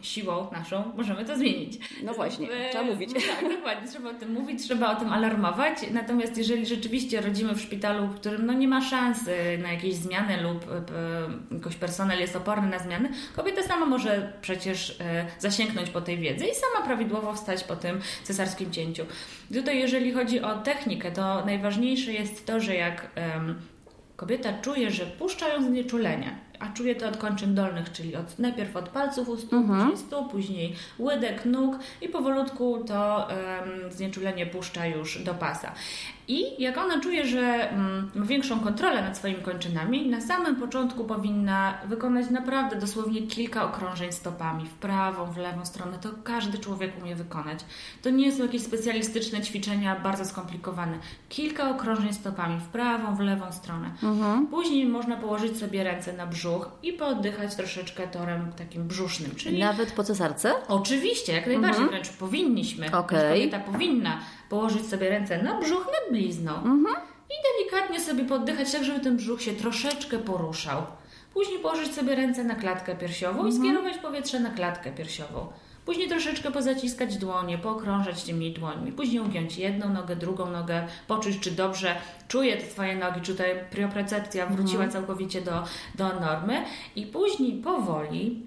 siłą 0.04 0.48
naszą 0.52 0.92
możemy 0.96 1.26
to 1.26 1.38
zmienić. 1.38 1.80
No 2.04 2.14
właśnie, 2.14 2.52
E, 2.52 2.70
trzeba 2.70 2.84
mówić. 2.84 3.10
Tak, 3.42 3.50
dokładnie, 3.56 3.88
trzeba 3.88 4.10
o 4.10 4.14
tym 4.14 4.34
mówić, 4.34 4.64
trzeba 4.64 4.98
o 4.98 5.00
tym 5.00 5.14
alarmować. 5.14 5.78
Natomiast 5.92 6.38
jeżeli 6.38 6.66
rzeczywiście 6.66 7.22
rodzimy 7.22 7.56
w 7.56 7.62
szpitalu, 7.62 8.08
w 8.08 8.16
którym 8.16 8.46
no 8.46 8.54
nie 8.54 8.68
ma 8.68 8.82
szansy 8.82 9.36
na 9.62 9.72
jakieś 9.72 9.96
zmiany 9.96 10.42
lub 10.42 10.66
e, 10.72 11.56
jakoś 11.56 11.76
personel 11.76 12.20
jest 12.20 12.36
oporny 12.36 12.70
na 12.70 12.80
zmiany, 12.80 13.10
kobieta 13.36 13.64
sama 13.64 13.86
może 13.86 14.34
przecież 14.42 14.98
e, 15.02 15.26
zasięgnąć 15.40 15.90
po 15.90 16.02
tej 16.02 16.18
wiedzy 16.18 16.46
i 16.46 16.56
sama 16.56 16.86
prawidłowo 16.86 17.34
wstać 17.34 17.64
po 17.64 17.76
tym 17.76 18.00
cesarskim 18.24 18.72
cięciu. 18.72 19.06
Tutaj 19.54 19.80
jeżeli 19.80 20.12
chodzi 20.12 20.42
o 20.42 20.56
technikę, 20.56 21.12
to 21.12 21.46
najważniejsze 21.46 22.14
jest 22.14 22.46
to, 22.46 22.60
że 22.60 22.76
jak 22.76 23.08
kobieta 24.16 24.54
czuje, 24.62 24.92
że 24.92 25.06
puszcza 25.06 25.50
ją 25.50 25.64
znieczulenie, 25.64 26.38
a 26.64 26.74
czuje 26.74 26.96
to 26.96 27.08
od 27.08 27.18
kończyn 27.18 27.56
dolnych, 27.56 27.92
czyli 27.92 28.16
od, 28.16 28.40
najpierw 28.40 28.76
od 28.76 28.90
palców 28.90 29.30
u 29.30 29.38
stóp, 29.38 29.68
później 29.68 29.98
stóp, 29.98 30.32
później 30.32 30.76
łydek, 31.00 31.46
nóg 31.46 31.80
i 32.02 32.10
powolutku 32.10 32.84
to 32.88 33.30
em, 33.32 33.92
znieczulenie 33.92 34.46
puszcza 34.46 34.86
już 34.86 35.24
do 35.24 35.34
pasa. 35.34 35.72
I 36.28 36.62
jak 36.64 36.78
ona 36.78 37.00
czuje, 37.00 37.26
że 37.26 37.70
mm, 37.70 38.12
ma 38.16 38.26
większą 38.26 38.60
kontrolę 38.60 39.02
nad 39.02 39.18
swoimi 39.18 39.42
kończynami, 39.42 40.10
na 40.10 40.22
samym 40.22 40.56
początku 40.56 41.04
powinna 41.04 41.78
wykonać 41.88 42.30
naprawdę 42.30 42.76
dosłownie 42.76 43.22
kilka 43.22 43.66
okrążeń 43.66 44.12
stopami 44.12 44.66
w 44.66 44.74
prawą, 44.74 45.32
w 45.32 45.38
lewą 45.38 45.66
stronę. 45.66 45.98
To 46.02 46.10
każdy 46.24 46.58
człowiek 46.58 46.92
umie 47.02 47.16
wykonać. 47.16 47.60
To 48.02 48.10
nie 48.10 48.32
są 48.32 48.44
jakieś 48.44 48.62
specjalistyczne 48.62 49.42
ćwiczenia, 49.42 50.00
bardzo 50.00 50.26
skomplikowane. 50.26 50.98
Kilka 51.30 51.70
okrążeń 51.70 52.14
stopami 52.14 52.60
w 52.60 52.68
prawą, 52.68 53.16
w 53.16 53.20
lewą 53.20 53.52
stronę. 53.52 53.92
Później 54.52 54.86
można 54.86 55.18
położyć 55.18 55.58
sobie 55.58 55.84
ręce 55.84 56.14
na 56.14 56.28
brzuch 56.28 56.72
i 56.84 56.94
pooddychać 56.94 57.56
troszeczkę 57.56 58.08
torem 58.08 58.52
takim 58.58 58.88
brzusznym, 58.88 59.36
czyli 59.36 59.60
Nawet 59.60 59.92
po 59.92 60.04
cesarce? 60.04 60.54
Oczywiście, 60.68 61.34
jak 61.34 61.48
najbardziej, 61.48 61.88
wręcz 61.88 62.10
powinniśmy. 62.10 62.86
Mhm. 62.86 63.06
Wręcz 63.08 63.30
Kobieta 63.30 63.60
powinna 63.60 64.20
położyć 64.50 64.90
sobie 64.90 65.10
ręce 65.10 65.44
na 65.44 65.60
brzuch 65.60 65.86
nad 65.86 66.13
blizną 66.14 66.56
Mhm. 66.56 66.96
i 67.30 67.34
delikatnie 67.48 68.00
sobie 68.00 68.24
poddychać, 68.26 68.72
tak 68.72 68.84
żeby 68.84 69.00
ten 69.00 69.18
brzuch 69.18 69.42
się 69.42 69.52
troszeczkę 69.54 70.18
poruszał. 70.20 70.82
Później 71.34 71.60
położyć 71.60 71.96
sobie 71.96 72.16
ręce 72.16 72.44
na 72.44 72.56
klatkę 72.56 72.96
piersiową 72.96 73.40
Mhm. 73.40 73.50
i 73.50 73.58
skierować 73.60 73.98
powietrze 73.98 74.40
na 74.40 74.50
klatkę 74.50 74.92
piersiową. 74.92 75.48
Później 75.86 76.08
troszeczkę 76.10 76.52
pozaciskać 76.52 77.18
dłonie, 77.18 77.58
pookrążać 77.58 78.24
tymi 78.24 78.52
dłońmi. 78.54 78.92
Później 78.92 79.20
ugiąć 79.20 79.58
jedną 79.58 79.90
nogę, 79.90 80.16
drugą 80.16 80.50
nogę, 80.52 80.88
poczuć, 81.08 81.40
czy 81.40 81.52
dobrze 81.52 81.96
czuje 82.28 82.58
te 82.58 82.66
swoje 82.66 82.96
nogi, 82.96 83.22
czy 83.22 83.32
tutaj 83.32 83.56
prioprecepcja 83.72 84.46
wróciła 84.46 84.88
całkowicie 84.88 85.42
do, 85.42 85.64
do 85.96 86.20
normy. 86.20 86.66
I 86.96 87.06
później 87.06 87.62
powoli 87.62 88.46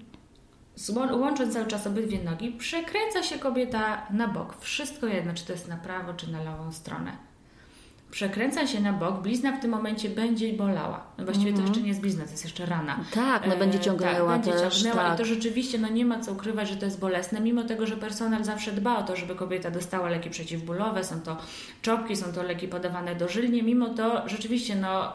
Łącząc 1.11 1.53
cały 1.53 1.65
czas 1.67 1.87
obydwie 1.87 2.23
nogi, 2.23 2.51
przekręca 2.51 3.23
się 3.23 3.39
kobieta 3.39 4.07
na 4.09 4.27
bok. 4.27 4.57
Wszystko 4.59 5.07
jedno, 5.07 5.33
czy 5.33 5.45
to 5.45 5.51
jest 5.53 5.67
na 5.67 5.77
prawo, 5.77 6.13
czy 6.13 6.31
na 6.31 6.43
lewą 6.43 6.71
stronę. 6.71 7.17
Przekręca 8.11 8.67
się 8.67 8.79
na 8.79 8.93
bok, 8.93 9.21
blizna 9.21 9.57
w 9.57 9.61
tym 9.61 9.71
momencie 9.71 10.09
będzie 10.09 10.53
bolała. 10.53 11.03
No 11.17 11.25
właściwie 11.25 11.53
to 11.53 11.61
jeszcze 11.61 11.81
nie 11.81 11.87
jest 11.87 12.01
blizna, 12.01 12.23
to 12.23 12.31
jest 12.31 12.43
jeszcze 12.43 12.65
rana. 12.65 12.99
Tak, 13.13 13.47
no 13.47 13.57
będzie 13.57 13.79
ciągnęła 13.79 14.33
tak, 14.33 14.41
będzie 14.45 14.59
też, 14.59 14.75
ciągnęła 14.75 15.03
tak. 15.03 15.15
i 15.15 15.17
to 15.17 15.25
rzeczywiście 15.25 15.77
no 15.77 15.89
nie 15.89 16.05
ma 16.05 16.19
co 16.19 16.31
ukrywać, 16.31 16.69
że 16.69 16.75
to 16.75 16.85
jest 16.85 16.99
bolesne, 16.99 17.41
mimo 17.41 17.63
tego, 17.63 17.87
że 17.87 17.97
personel 17.97 18.43
zawsze 18.43 18.71
dba 18.71 18.97
o 18.97 19.03
to, 19.03 19.15
żeby 19.15 19.35
kobieta 19.35 19.71
dostała 19.71 20.09
leki 20.09 20.29
przeciwbólowe, 20.29 21.03
są 21.03 21.21
to 21.21 21.37
czopki, 21.81 22.15
są 22.15 22.33
to 22.33 22.43
leki 22.43 22.67
podawane 22.67 23.15
dożylnie, 23.15 23.63
mimo 23.63 23.89
to 23.89 24.29
rzeczywiście 24.29 24.75
no 24.75 25.13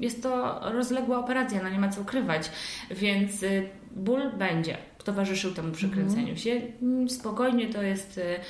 jest 0.00 0.22
to 0.22 0.60
rozległa 0.72 1.18
operacja, 1.18 1.62
no 1.62 1.68
nie 1.68 1.78
ma 1.78 1.88
co 1.88 2.00
ukrywać, 2.00 2.50
więc 2.90 3.42
y, 3.42 3.68
ból 3.96 4.30
będzie 4.38 4.76
towarzyszył 5.04 5.52
temu 5.52 5.72
przekręceniu 5.72 6.36
się. 6.36 6.60
Mm, 6.82 7.08
Spokojnie 7.08 7.68
to 7.68 7.82
jest 7.82 8.18
y, 8.18 8.40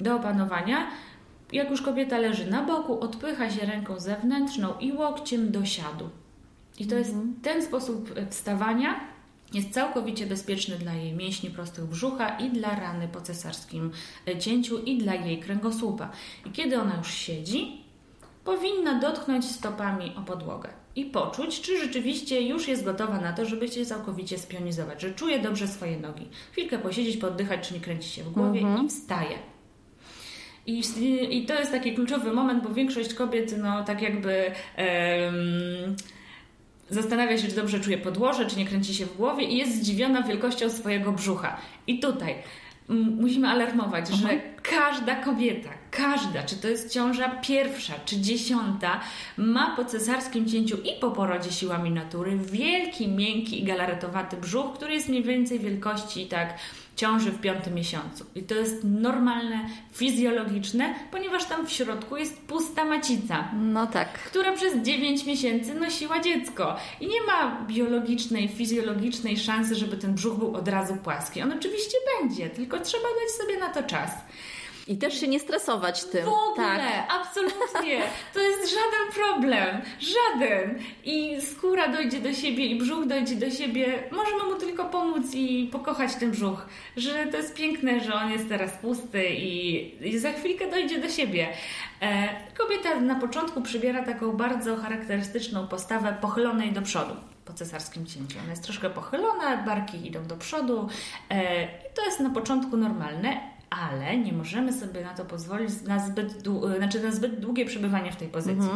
do 0.00 0.16
opanowania. 0.16 0.86
Jak 1.52 1.70
już 1.70 1.82
kobieta 1.82 2.18
leży 2.18 2.50
na 2.50 2.62
boku, 2.62 3.00
odpycha 3.00 3.50
się 3.50 3.66
ręką 3.66 4.00
zewnętrzną 4.00 4.78
i 4.80 4.92
łokciem 4.92 5.52
do 5.52 5.64
siadu. 5.64 6.10
I 6.78 6.86
to 6.86 6.94
jest 6.94 7.14
ten 7.42 7.62
sposób 7.62 8.10
e, 8.16 8.26
wstawania 8.26 9.00
jest 9.54 9.70
całkowicie 9.70 10.26
bezpieczny 10.26 10.76
dla 10.76 10.92
jej 10.92 11.12
mięśni 11.12 11.50
prostych 11.50 11.84
brzucha 11.84 12.38
i 12.38 12.50
dla 12.50 12.80
rany 12.80 13.08
po 13.08 13.20
cesarskim 13.20 13.90
e, 14.28 14.38
cięciu 14.38 14.78
i 14.78 14.98
dla 14.98 15.14
jej 15.14 15.40
kręgosłupa. 15.40 16.10
I 16.46 16.50
kiedy 16.50 16.80
ona 16.80 16.96
już 16.96 17.10
siedzi, 17.10 17.84
powinna 18.44 19.00
dotknąć 19.00 19.50
stopami 19.50 20.12
o 20.16 20.20
podłogę 20.20 20.68
i 20.96 21.04
poczuć, 21.04 21.60
czy 21.60 21.78
rzeczywiście 21.78 22.40
już 22.40 22.68
jest 22.68 22.84
gotowa 22.84 23.20
na 23.20 23.32
to, 23.32 23.44
żeby 23.44 23.68
się 23.68 23.86
całkowicie 23.86 24.38
spionizować, 24.38 25.02
że 25.02 25.14
czuje 25.14 25.38
dobrze 25.38 25.68
swoje 25.68 26.00
nogi. 26.00 26.28
Chwilkę 26.52 26.78
posiedzieć, 26.78 27.16
poddychać, 27.16 27.68
czy 27.68 27.74
nie 27.74 27.80
kręci 27.80 28.08
się 28.08 28.24
w 28.24 28.32
głowie 28.32 28.60
i 28.84 28.88
wstaje. 28.88 29.38
I, 30.66 30.82
I 31.30 31.46
to 31.46 31.54
jest 31.54 31.72
taki 31.72 31.94
kluczowy 31.94 32.32
moment, 32.32 32.62
bo 32.62 32.74
większość 32.74 33.14
kobiet, 33.14 33.54
no 33.58 33.84
tak 33.84 34.02
jakby 34.02 34.52
em, 34.76 35.96
zastanawia 36.90 37.38
się, 37.38 37.48
czy 37.48 37.54
dobrze 37.54 37.80
czuje 37.80 37.98
podłoże, 37.98 38.46
czy 38.46 38.58
nie 38.58 38.66
kręci 38.66 38.94
się 38.94 39.06
w 39.06 39.16
głowie 39.16 39.44
i 39.44 39.56
jest 39.56 39.76
zdziwiona 39.76 40.22
wielkością 40.22 40.70
swojego 40.70 41.12
brzucha. 41.12 41.56
I 41.86 41.98
tutaj 41.98 42.34
mm, 42.90 43.16
musimy 43.20 43.48
alarmować, 43.48 44.08
że 44.08 44.28
każda 44.62 45.14
kobieta, 45.14 45.70
każda, 45.96 46.42
czy 46.42 46.56
to 46.56 46.68
jest 46.68 46.92
ciąża 46.92 47.28
pierwsza, 47.28 47.94
czy 48.04 48.20
dziesiąta, 48.20 49.00
ma 49.36 49.76
po 49.76 49.84
cesarskim 49.84 50.46
cięciu 50.46 50.76
i 50.76 51.00
po 51.00 51.10
porodzie 51.10 51.52
siłami 51.52 51.90
natury 51.90 52.36
wielki, 52.36 53.08
miękki 53.08 53.62
i 53.62 53.64
galaretowaty 53.64 54.36
brzuch, 54.36 54.74
który 54.74 54.94
jest 54.94 55.08
mniej 55.08 55.22
więcej 55.22 55.58
wielkości 55.58 56.26
tak 56.26 56.54
ciąży 56.96 57.30
w 57.30 57.40
piątym 57.40 57.74
miesiącu. 57.74 58.26
I 58.34 58.42
to 58.42 58.54
jest 58.54 58.84
normalne, 58.84 59.68
fizjologiczne, 59.92 60.94
ponieważ 61.10 61.44
tam 61.44 61.66
w 61.66 61.72
środku 61.72 62.16
jest 62.16 62.40
pusta 62.40 62.84
macica 62.84 63.48
No 63.54 63.86
tak. 63.86 64.12
która 64.12 64.52
przez 64.52 64.82
9 64.82 65.26
miesięcy 65.26 65.74
nosiła 65.74 66.20
dziecko. 66.20 66.76
I 67.00 67.06
nie 67.06 67.22
ma 67.26 67.66
biologicznej, 67.66 68.48
fizjologicznej 68.48 69.36
szansy, 69.36 69.74
żeby 69.74 69.96
ten 69.96 70.14
brzuch 70.14 70.38
był 70.38 70.56
od 70.56 70.68
razu 70.68 70.96
płaski. 70.96 71.42
On 71.42 71.52
oczywiście 71.52 71.96
będzie, 72.20 72.50
tylko 72.50 72.80
trzeba 72.80 73.04
dać 73.04 73.30
sobie 73.30 73.60
na 73.60 73.68
to 73.68 73.82
czas. 73.82 74.10
I 74.88 74.96
też 74.96 75.20
się 75.20 75.28
nie 75.28 75.40
stresować 75.40 76.04
tym. 76.04 76.24
W 76.24 76.28
ogóle, 76.28 76.66
Tak. 76.78 77.20
absolutnie. 77.20 78.02
To 78.34 78.40
jest 78.40 78.70
żaden 78.74 79.12
problem. 79.14 79.82
Żaden. 80.00 80.78
I 81.04 81.40
skóra 81.42 81.88
dojdzie 81.88 82.20
do 82.20 82.32
siebie 82.32 82.66
i 82.66 82.78
brzuch 82.78 83.06
dojdzie 83.06 83.36
do 83.36 83.50
siebie. 83.50 84.02
Możemy 84.10 84.42
mu 84.52 84.54
tylko 84.54 84.84
pomóc 84.84 85.34
i 85.34 85.68
pokochać 85.72 86.14
ten 86.14 86.30
brzuch. 86.30 86.66
Że 86.96 87.26
to 87.26 87.36
jest 87.36 87.54
piękne, 87.54 88.00
że 88.00 88.14
on 88.14 88.30
jest 88.30 88.48
teraz 88.48 88.72
pusty 88.72 89.28
i, 89.30 90.08
i 90.08 90.18
za 90.18 90.32
chwilkę 90.32 90.70
dojdzie 90.70 90.98
do 91.00 91.08
siebie. 91.08 91.48
E, 92.02 92.28
kobieta 92.58 93.00
na 93.00 93.14
początku 93.14 93.62
przybiera 93.62 94.04
taką 94.04 94.32
bardzo 94.32 94.76
charakterystyczną 94.76 95.68
postawę 95.68 96.16
pochylonej 96.20 96.72
do 96.72 96.82
przodu 96.82 97.14
po 97.44 97.52
cesarskim 97.52 98.06
cięciu. 98.06 98.38
Ona 98.42 98.50
jest 98.50 98.62
troszkę 98.62 98.90
pochylona, 98.90 99.56
barki 99.56 100.06
idą 100.06 100.26
do 100.26 100.36
przodu 100.36 100.88
e, 101.30 101.64
i 101.64 101.94
to 101.94 102.04
jest 102.04 102.20
na 102.20 102.30
początku 102.30 102.76
normalne, 102.76 103.53
ale 103.80 104.16
nie 104.18 104.32
możemy 104.32 104.72
sobie 104.72 105.00
na 105.04 105.14
to 105.14 105.24
pozwolić 105.24 105.82
na 105.82 106.06
zbyt, 106.06 106.42
dłu- 106.42 106.76
znaczy 106.78 107.00
na 107.02 107.10
zbyt 107.12 107.40
długie 107.40 107.64
przebywanie 107.66 108.12
w 108.12 108.16
tej 108.16 108.28
pozycji. 108.28 108.68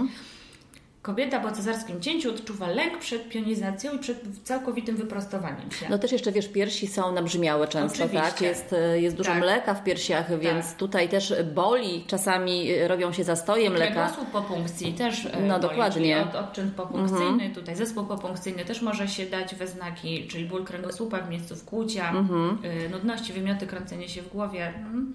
Kobieta 1.03 1.41
po 1.41 1.51
cesarskim 1.51 2.01
cięciu 2.01 2.31
odczuwa 2.31 2.67
lęk 2.69 2.99
przed 2.99 3.29
pionizacją 3.29 3.93
i 3.93 3.99
przed 3.99 4.19
całkowitym 4.45 4.97
wyprostowaniem 4.97 5.71
się. 5.71 5.87
No 5.91 5.99
też 5.99 6.13
jeszcze 6.13 6.33
wiesz, 6.33 6.49
piersi 6.49 6.87
są 6.87 7.13
nabrzmiałe 7.13 7.69
często, 7.69 8.05
Oczywiście. 8.05 8.31
tak? 8.31 8.41
Jest, 8.41 8.73
e, 8.73 9.01
jest 9.01 9.17
dużo 9.17 9.31
Tak. 9.31 9.41
mleka 9.41 9.75
w 9.75 9.85
piersiach, 9.85 10.39
więc 10.41 10.75
tutaj 10.75 11.09
też 11.09 11.35
boli, 11.55 12.05
czasami 12.07 12.71
e, 12.71 12.89
robią 12.89 13.13
się 13.13 13.25
zastoje 13.25 13.71
mleka. 13.71 13.95
Kręgosłup 13.95 14.31
po 14.31 14.43
punkcji 14.43 14.93
też 14.93 15.27
e, 15.27 15.41
No, 15.41 15.49
boli, 15.59 15.61
dokładnie. 15.63 16.19
Mhm. 16.19 16.45
Od, 16.45 16.49
odczyn 16.49 16.71
popunkcyjny, 16.71 17.51
tutaj 17.51 17.77
zespół 17.77 18.05
popunkcyjny 18.05 18.65
też 18.65 18.83
może 18.83 19.09
się 19.09 19.27
dać 19.27 19.55
we 19.55 19.67
znaki, 19.67 20.27
czyli 20.29 20.45
ból 20.45 20.65
kręgosłupa 20.65 21.19
w 21.19 21.31
miejscu 21.31 21.57
wkłucia, 21.57 22.11
Mhm. 22.11 22.59
nudności, 22.91 23.33
wymioty, 23.33 23.67
kręcenie 23.67 24.09
się 24.09 24.23
w 24.23 24.29
głowie. 24.29 24.67
Mm. 24.67 25.15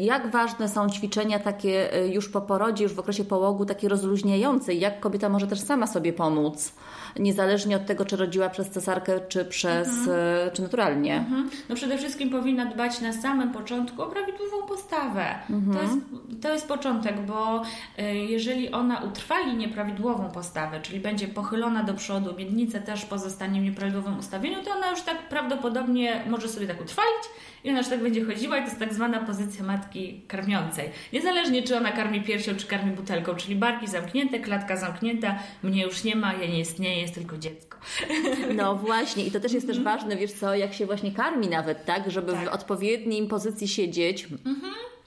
Jak 0.00 0.30
ważne 0.30 0.68
są 0.68 0.90
ćwiczenia 0.90 1.38
takie 1.38 1.88
już 2.12 2.28
po 2.28 2.40
porodzie, 2.40 2.82
już 2.84 2.92
w 2.94 2.98
okresie 2.98 3.24
połogu, 3.24 3.64
takie 3.64 3.88
rozluźniające? 3.88 4.74
Jak 4.74 5.00
kobieta 5.08 5.28
może 5.28 5.46
też 5.46 5.60
sama 5.60 5.86
sobie 5.86 6.12
pomóc, 6.12 6.72
niezależnie 7.16 7.76
od 7.76 7.86
tego, 7.86 8.04
czy 8.04 8.16
rodziła 8.16 8.48
przez 8.50 8.70
cesarkę, 8.70 9.20
czy 9.28 9.44
przez, 9.44 9.88
e, 10.08 10.50
czy 10.52 10.62
naturalnie. 10.62 11.16
Mhm. 11.16 11.50
No 11.68 11.74
przede 11.74 11.98
wszystkim 11.98 12.30
powinna 12.30 12.66
dbać 12.66 13.00
na 13.00 13.12
samym 13.12 13.52
początku 13.52 14.02
o 14.02 14.06
prawidłową 14.06 14.66
postawę. 14.68 15.34
To, 15.72 15.82
jest, 15.82 15.96
to 16.42 16.52
jest 16.52 16.68
początek, 16.68 17.20
bo 17.20 17.62
y, 17.98 18.02
jeżeli 18.14 18.70
ona 18.70 19.00
utrwali 19.00 19.56
nieprawidłową 19.56 20.30
postawę, 20.30 20.80
czyli 20.80 21.00
będzie 21.00 21.28
pochylona 21.28 21.82
do 21.82 21.94
przodu, 21.94 22.34
miednica 22.38 22.78
też 22.78 23.04
pozostanie 23.04 23.60
w 23.60 23.64
nieprawidłowym 23.64 24.18
ustawieniu, 24.18 24.62
to 24.64 24.70
ona 24.70 24.90
już 24.90 25.02
tak 25.02 25.28
prawdopodobnie 25.28 26.24
może 26.28 26.48
sobie 26.48 26.66
tak 26.66 26.80
utrwalić 26.80 27.24
i 27.64 27.70
ona 27.70 27.78
już 27.78 27.88
tak 27.88 28.02
będzie 28.02 28.24
chodziła 28.24 28.56
i 28.56 28.60
to 28.60 28.66
jest 28.66 28.78
tak 28.78 28.94
zwana 28.94 29.20
pozycja 29.20 29.64
matki 29.64 30.20
karmiącej. 30.28 30.90
Niezależnie 31.12 31.62
czy 31.62 31.76
ona 31.76 31.92
karmi 31.92 32.22
piersią, 32.22 32.56
czy 32.56 32.66
karmi 32.66 32.92
butelką, 32.92 33.34
czyli 33.34 33.56
barki 33.56 33.86
zamknięte, 33.86 34.38
klatka 34.38 34.76
zamknięta, 34.76 35.38
mnie 35.62 35.82
już 35.82 36.04
nie 36.04 36.16
ma, 36.16 36.32
ja 36.32 36.46
nie 36.46 36.60
istnieję, 36.60 36.97
jest 37.02 37.14
tylko 37.14 37.38
dziecko. 37.38 37.78
No 38.54 38.74
właśnie, 38.74 39.24
i 39.26 39.30
to 39.30 39.40
też 39.40 39.52
jest 39.52 39.66
też 39.66 39.80
ważne, 39.80 40.16
wiesz 40.16 40.32
co, 40.32 40.54
jak 40.54 40.74
się 40.74 40.86
właśnie 40.86 41.12
karmi 41.12 41.48
nawet, 41.48 41.84
tak, 41.84 42.10
żeby 42.10 42.32
w 42.32 42.44
Tak. 42.44 42.54
odpowiednim 42.54 43.28
pozycji 43.28 43.68
siedzieć. 43.68 44.28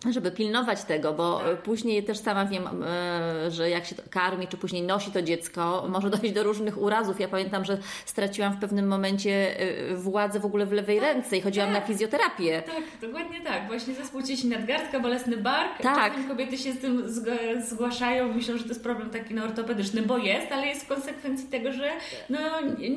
Żeby 0.09 0.31
pilnować 0.31 0.83
tego, 0.83 1.13
bo 1.13 1.39
Tak. 1.39 1.61
później 1.63 2.03
też 2.03 2.17
sama 2.17 2.45
wiem, 2.45 2.63
e, 2.83 3.51
że 3.51 3.69
jak 3.69 3.85
się 3.85 3.95
to 3.95 4.03
karmi, 4.09 4.47
czy 4.47 4.57
później 4.57 4.83
nosi 4.83 5.11
to 5.11 5.21
dziecko, 5.21 5.85
może 5.89 6.09
dojść 6.19 6.31
do 6.35 6.43
różnych 6.43 6.77
urazów. 6.81 7.19
Ja 7.19 7.27
pamiętam, 7.27 7.65
że 7.65 7.77
straciłam 8.05 8.53
w 8.53 8.59
pewnym 8.59 8.87
momencie 8.87 9.59
e, 9.59 9.95
władzę 9.95 10.39
w 10.39 10.45
ogóle 10.45 10.65
w 10.65 10.71
lewej 10.71 10.99
ręce 10.99 11.37
i 11.37 11.41
chodziłam 11.41 11.69
tak. 11.73 11.81
na 11.81 11.87
fizjoterapię. 11.87 12.61
Tak, 12.65 12.83
dokładnie 13.09 13.41
tak. 13.41 13.67
Właśnie 13.67 13.93
zespół 13.93 14.21
cieci 14.21 14.47
nadgarstka, 14.47 14.99
bolesny 14.99 15.37
bark. 15.37 15.81
Tak. 15.81 16.11
Czasem 16.13 16.27
kobiety 16.27 16.57
się 16.57 16.73
z 16.73 16.79
tym 16.79 17.07
zg- 17.07 17.61
zgłaszają, 17.69 18.33
myślą, 18.33 18.57
że 18.57 18.63
to 18.63 18.69
jest 18.69 18.83
problem 18.83 19.09
taki 19.09 19.33
no, 19.33 19.43
ortopedyczny, 19.43 20.01
bo 20.01 20.17
jest, 20.17 20.51
ale 20.51 20.67
jest 20.67 20.85
w 20.85 20.87
konsekwencji 20.87 21.47
tego, 21.47 21.71
że 21.71 21.91
no, 22.29 22.39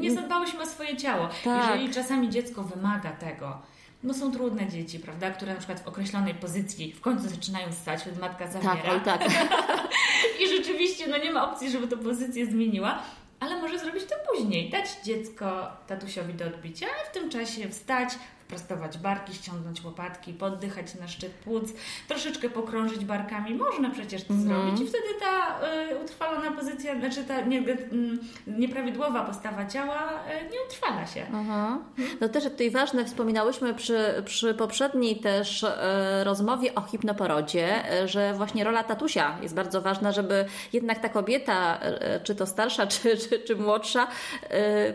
nie 0.01 0.11
zadbałyśmy 0.15 0.63
o 0.63 0.67
swoje 0.67 0.97
ciało. 0.97 1.29
Tak. 1.45 1.69
Jeżeli 1.71 1.95
czasami 1.95 2.31
dziecko 2.31 2.63
wymaga 2.63 3.11
tego, 3.11 3.59
no 4.05 4.15
są 4.15 4.33
trudne 4.33 4.69
dzieci, 4.69 4.99
prawda, 4.99 5.31
które 5.31 5.53
na 5.53 5.59
przykład 5.59 5.81
w 5.81 5.89
określonej 5.89 6.35
pozycji 6.35 6.93
w 6.93 7.01
końcu 7.01 7.29
zaczynają 7.29 7.73
stać, 7.73 8.01
wtedy 8.01 8.21
matka 8.21 8.47
zawiera. 8.47 9.01
Tak, 9.01 9.05
tak. 9.05 9.31
I 10.43 10.49
rzeczywiście 10.49 11.07
no 11.07 11.19
nie 11.19 11.33
ma 11.33 11.51
opcji, 11.53 11.71
żeby 11.71 11.89
tę 11.89 11.97
pozycję 11.97 12.47
zmieniła, 12.47 13.03
ale 13.41 13.61
może 13.61 13.79
zrobić 13.79 14.05
to 14.05 14.15
później. 14.33 14.71
Dać 14.71 14.87
dziecko 15.05 15.67
tatusiowi 15.87 16.35
do 16.35 16.47
odbicia, 16.47 16.87
a 16.87 17.11
w 17.11 17.13
tym 17.13 17.31
czasie 17.31 17.69
wstać, 17.69 18.09
wprostować 18.45 18.99
barki, 18.99 19.35
ściągnąć 19.35 19.85
łopatki, 19.85 20.33
poddychać 20.33 20.95
na 20.95 21.09
szczyt 21.09 21.33
płuc, 21.33 21.73
troszeczkę 22.09 22.51
pokrążyć 22.51 23.05
barkami. 23.05 23.55
Można 23.55 23.91
przecież 23.91 24.25
to 24.25 24.35
zrobić 24.35 24.81
i 24.81 24.87
wtedy 24.87 25.09
ta 25.21 25.61
y, 25.91 26.05
utrwalona 26.05 26.51
pozycja, 26.51 26.99
znaczy 27.01 27.25
ta 27.25 27.41
nie, 27.41 27.59
mm, 27.59 28.19
nieprawidłowa 28.47 29.25
postawa 29.25 29.67
ciała 29.67 30.11
y, 30.11 30.51
nie 30.53 30.59
utrwala 30.67 31.07
się. 31.07 31.27
Aha. 31.35 31.79
No 32.21 32.29
też 32.29 32.45
tutaj 32.45 32.71
ważne, 32.71 33.05
wspominałyśmy 33.05 33.75
przy, 33.75 34.23
przy 34.25 34.55
poprzedniej 34.55 35.17
też 35.17 35.65
e, 35.65 36.25
rozmowie 36.25 36.75
o 36.75 36.81
hipnoporodzie, 36.81 37.91
e, 37.93 38.09
że 38.09 38.35
właśnie 38.35 38.65
rola 38.65 38.85
tatusia 38.85 39.39
jest 39.43 39.55
bardzo 39.55 39.83
ważna, 39.83 40.13
żeby 40.13 40.45
jednak 40.73 40.99
ta 40.99 41.09
kobieta, 41.09 41.81
e, 41.81 42.21
czy 42.21 42.35
to 42.35 42.47
starsza, 42.47 42.87
czy, 42.93 43.17
czy, 43.17 43.39
czy 43.39 43.57
młodsza, 43.57 44.07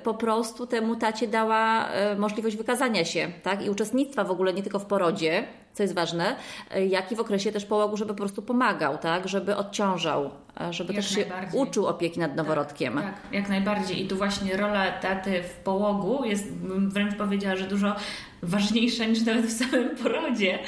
po 0.04 0.14
prostu 0.14 0.68
temu 0.68 0.96
tacie 0.96 1.28
dała 1.28 1.90
możliwość 2.18 2.58
wykazania 2.58 3.06
się, 3.06 3.32
tak? 3.44 3.66
I 3.66 3.70
uczestnictwa 3.70 4.24
w 4.24 4.32
ogóle 4.32 4.54
nie 4.54 4.64
tylko 4.64 4.80
w 4.80 4.86
porodzie, 4.86 5.44
co 5.74 5.84
jest 5.84 5.96
ważne, 5.96 6.36
e, 6.72 6.86
jak 6.86 7.12
i 7.12 7.16
w 7.16 7.20
okresie 7.20 7.52
też 7.52 7.66
połogu, 7.66 7.98
żeby 7.98 8.14
po 8.14 8.18
prostu 8.18 8.42
pomagał, 8.42 8.98
tak? 8.98 9.28
Żeby 9.28 9.56
odciążał, 9.56 10.30
e, 10.62 10.74
żeby 10.74 10.94
Jak 10.94 11.04
też 11.04 11.16
się 11.16 11.26
uczył 11.54 11.88
opieki 11.88 12.20
nad 12.20 12.36
noworodkiem. 12.36 12.96
Tak, 12.96 13.16
jak 13.32 13.50
najbardziej. 13.50 14.06
I 14.06 14.08
tu 14.08 14.18
właśnie 14.18 14.58
rola 14.58 14.92
taty 14.92 15.44
w 15.44 15.54
połogu 15.54 16.26
jest, 16.26 16.54
bym 16.54 16.92
wręcz 16.92 17.16
powiedziała, 17.16 17.56
że 17.56 17.68
dużo 17.68 17.96
ważniejsza 18.44 19.06
niż 19.06 19.22
nawet 19.22 19.46
w 19.46 19.58
samym 19.58 19.96
porodzie, 19.96 20.60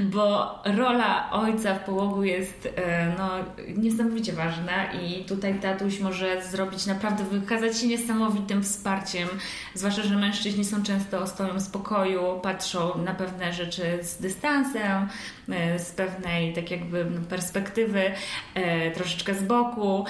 bo 0.00 0.54
rola 0.64 1.30
ojca 1.30 1.74
w 1.74 1.84
połogu 1.84 2.24
jest 2.24 2.68
e, 2.76 3.14
no, 3.18 3.30
niesamowicie 3.76 4.32
ważna 4.32 4.92
i 4.92 5.24
tutaj 5.24 5.54
tatuś 5.54 6.00
może 6.00 6.42
zrobić 6.42 6.86
naprawdę, 6.86 7.24
wykazać 7.24 7.80
się 7.80 7.86
niesamowitym 7.86 8.62
wsparciem, 8.62 9.28
zwłaszcza, 9.74 10.02
że 10.02 10.16
mężczyźni 10.16 10.64
są 10.64 10.82
często 10.82 11.18
ostoją 11.18 11.60
spokoju, 11.60 12.40
patrzą 12.42 13.02
na 13.04 13.14
pewne 13.14 13.52
rzeczy 13.52 13.98
z 14.02 14.16
dystansem, 14.16 15.08
e, 15.48 15.78
z 15.78 15.90
pewnej 15.90 16.52
tak 16.52 16.70
jakby 16.70 17.04
no, 17.04 17.20
perspektywy, 17.28 18.02
e, 18.54 18.90
troszeczkę 18.90 19.34
z 19.34 19.42
boku. 19.42 20.04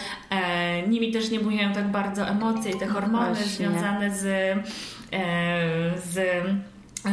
Nimi 0.88 1.12
też 1.12 1.30
nie 1.30 1.40
bujają 1.40 1.72
tak 1.72 1.90
bardzo 1.90 2.28
emocje 2.28 2.72
i 2.72 2.78
te 2.78 2.86
hormony 2.86 3.34
Właśnie. 3.34 3.46
związane 3.46 4.10
z, 4.10 4.24
z 6.12 6.42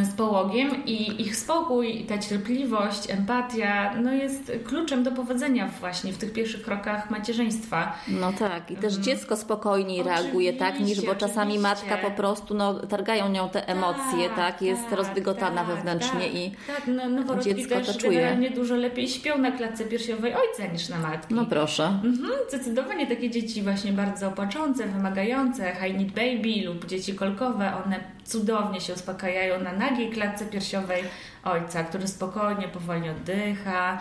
z 0.02 0.14
połogiem 0.14 0.86
i 0.86 1.22
ich 1.22 1.36
spokój, 1.36 2.06
ta 2.10 2.18
cierpliwość, 2.18 3.10
empatia, 3.12 3.94
no 4.02 4.12
jest 4.12 4.52
kluczem 4.68 5.04
do 5.04 5.12
powodzenia 5.12 5.70
właśnie 5.80 6.14
w 6.14 6.18
tych 6.18 6.34
pierwszych 6.34 6.62
krokach 6.62 7.10
macierzyństwa. 7.10 7.96
No 8.08 8.34
tak, 8.34 8.72
i 8.72 8.76
też 8.76 8.94
dziecko 8.94 9.38
spokojniej 9.38 10.04
reaguje, 10.04 10.54
tak, 10.54 10.80
niż 10.80 11.02
bo 11.06 11.16
czasami 11.16 11.58
oczywiście. 11.58 11.88
matka 11.88 11.98
po 11.98 12.12
prostu, 12.12 12.54
no, 12.54 12.74
targają 12.74 13.30
nią 13.30 13.50
te 13.50 13.68
emocje, 13.68 14.30
tak, 14.36 14.62
jest 14.62 14.84
tak, 14.84 14.94
rozdygotana 14.94 15.66
tak, 15.66 15.76
wewnętrznie 15.76 16.20
tak, 16.26 16.36
i 16.36 16.52
Tak, 16.68 16.82
no, 16.88 17.10
noworodki 17.10 17.56
dziecko 17.56 17.76
też 17.76 17.88
to 17.88 17.94
czuje. 17.94 18.12
generalnie 18.12 18.50
dużo 18.52 18.76
lepiej 18.76 19.08
śpią 19.10 19.38
na 19.38 19.52
klatce 19.52 19.84
piersiowej 19.86 20.34
ojca 20.36 20.74
niż 20.74 20.90
na 20.90 20.98
matki. 20.98 21.34
no 21.34 21.46
proszę. 21.46 21.86
Mhm, 22.04 22.32
zdecydowanie 22.50 23.08
takie 23.08 23.30
dzieci 23.30 23.62
właśnie 23.62 23.94
bardzo 23.94 24.32
płaczące, 24.32 24.88
wymagające, 24.88 25.76
high 25.82 25.98
need 25.98 26.12
baby 26.12 26.66
lub 26.66 26.86
dzieci 26.86 27.14
kolkowe, 27.14 27.74
one 27.86 28.00
cudownie 28.26 28.82
się 28.82 28.94
uspokajają 28.94 29.60
na 29.62 29.72
nagiej 29.74 30.10
klatce 30.12 30.46
piersiowej 30.46 31.04
ojca, 31.44 31.84
który 31.84 32.08
spokojnie, 32.08 32.68
powoli 32.68 33.10
oddycha. 33.10 34.00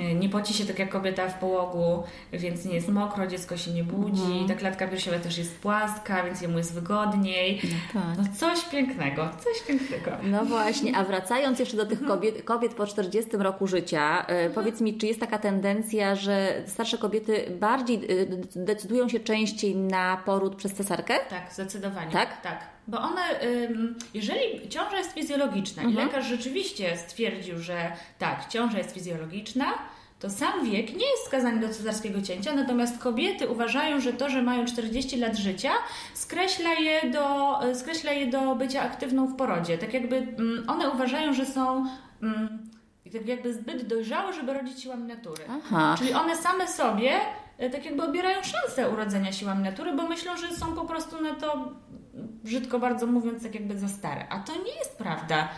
y, 0.00 0.14
Nie 0.14 0.28
poci 0.28 0.54
się 0.54 0.64
tak 0.64 0.78
jak 0.78 0.88
kobieta 0.90 1.28
w 1.28 1.38
połogu, 1.38 2.02
więc 2.32 2.64
nie 2.64 2.74
jest 2.74 2.88
mokro, 2.88 3.26
dziecko 3.26 3.56
się 3.56 3.70
nie 3.70 3.84
budzi. 3.84 4.44
Ta 4.48 4.54
klatka 4.54 4.88
piersiowa 4.88 5.18
też 5.18 5.38
jest 5.38 5.58
płaska, 5.58 6.24
więc 6.24 6.40
jemu 6.40 6.58
jest 6.58 6.74
wygodniej. 6.74 7.60
No 7.64 8.00
tak. 8.00 8.18
No 8.18 8.24
coś 8.38 8.64
pięknego, 8.64 9.28
coś 9.44 9.62
pięknego. 9.66 10.10
No 10.22 10.44
właśnie, 10.44 10.96
a 10.96 11.04
wracając 11.04 11.58
jeszcze 11.58 11.76
do 11.76 11.86
tych 11.86 12.00
Mhm. 12.02 12.18
kobiet, 12.18 12.42
kobiet 12.44 12.74
po 12.74 12.86
40 12.86 13.30
roku 13.36 13.66
życia, 13.66 14.26
e, 14.26 14.50
powiedz 14.50 14.80
mi, 14.80 14.98
czy 14.98 15.06
jest 15.06 15.20
taka 15.20 15.38
tendencja, 15.38 16.14
że 16.14 16.62
starsze 16.66 16.98
kobiety 16.98 17.56
bardziej 17.60 17.96
e, 17.96 18.26
decydują 18.64 19.08
się 19.08 19.20
częściej 19.20 19.76
na 19.76 20.22
poród 20.24 20.56
przez 20.56 20.74
cesarkę? 20.74 21.14
Tak, 21.30 21.52
zdecydowanie. 21.52 22.10
Tak? 22.12 22.40
Tak. 22.42 22.73
Bo 22.86 22.98
one, 22.98 23.20
jeżeli 24.14 24.68
ciąża 24.68 24.96
jest 24.96 25.12
fizjologiczna 25.12 25.82
i 25.82 25.92
lekarz 25.92 26.26
rzeczywiście 26.26 26.96
stwierdził, 26.96 27.58
że 27.58 27.92
tak, 28.18 28.48
ciąża 28.48 28.78
jest 28.78 28.92
fizjologiczna, 28.92 29.64
to 30.20 30.30
sam 30.30 30.70
wiek 30.70 30.96
nie 30.96 31.06
jest 31.10 31.22
wskazany 31.24 31.60
do 31.60 31.74
cesarskiego 31.74 32.22
cięcia, 32.22 32.54
natomiast 32.54 32.98
kobiety 32.98 33.48
uważają, 33.48 34.00
że 34.00 34.12
to, 34.12 34.30
że 34.30 34.42
mają 34.42 34.64
40 34.64 35.16
lat 35.16 35.36
życia, 35.36 35.70
skreśla 36.14 36.74
je 36.74 37.10
do, 37.10 37.58
skreśla 37.74 38.12
je 38.12 38.26
do 38.26 38.54
bycia 38.54 38.82
aktywną 38.82 39.26
w 39.26 39.36
porodzie. 39.36 39.78
Tak 39.78 39.94
jakby 39.94 40.36
one 40.66 40.90
uważają, 40.90 41.32
że 41.32 41.46
są 41.46 41.86
tak 43.12 43.28
jakby 43.28 43.54
zbyt 43.54 43.86
dojrzałe, 43.86 44.32
żeby 44.32 44.54
rodzić 44.54 44.82
siłami 44.82 45.02
natury. 45.02 45.44
Aha. 45.48 45.94
Czyli 45.98 46.12
one 46.12 46.36
same 46.36 46.68
sobie 46.68 47.10
e, 47.58 47.70
tak 47.70 47.84
jakby 47.84 48.02
odbierają 48.02 48.42
szansę 48.42 48.90
urodzenia 48.90 49.32
siłami 49.32 49.62
natury, 49.62 49.92
bo 49.92 50.08
myślą, 50.08 50.36
że 50.36 50.56
są 50.56 50.74
po 50.74 50.84
prostu 50.84 51.20
na 51.20 51.34
to, 51.34 51.72
brzydko 52.44 52.78
bardzo 52.78 53.06
mówiąc, 53.06 53.42
tak 53.42 53.54
jakby 53.54 53.78
za 53.78 53.88
stare. 53.88 54.26
A 54.28 54.40
to 54.40 54.52
nie 54.52 54.74
jest 54.78 54.98
prawda. 54.98 55.48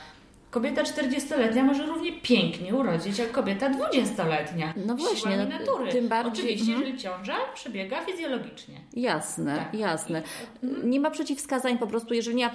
Kobieta 0.51 0.83
40-letnia 0.83 1.62
może 1.64 1.87
równie 1.87 2.21
pięknie 2.21 2.75
urodzić 2.75 3.19
jak 3.19 3.33
kobieta 3.33 3.71
20-letnia. 3.71 4.75
No 4.87 4.97
właśnie, 4.97 5.37
no, 5.37 5.59
natury. 5.59 5.92
tym 5.92 6.09
bardziej- 6.09 6.33
Oczywiście, 6.45 6.73
mhm. 6.73 6.81
jeżeli 6.81 6.99
ciąża 7.03 7.35
przebiega 7.55 8.05
fizjologicznie. 8.05 8.81
Jasne, 8.92 9.57
Tak. 9.57 9.75
jasne. 9.75 10.23
Nie 10.85 11.01
ma 11.01 11.11
przeciwwskazań 11.11 11.79
po 11.79 11.87
prostu, 11.87 12.14
jeżeli 12.14 12.37
nie 12.37 12.47
ma 12.47 12.53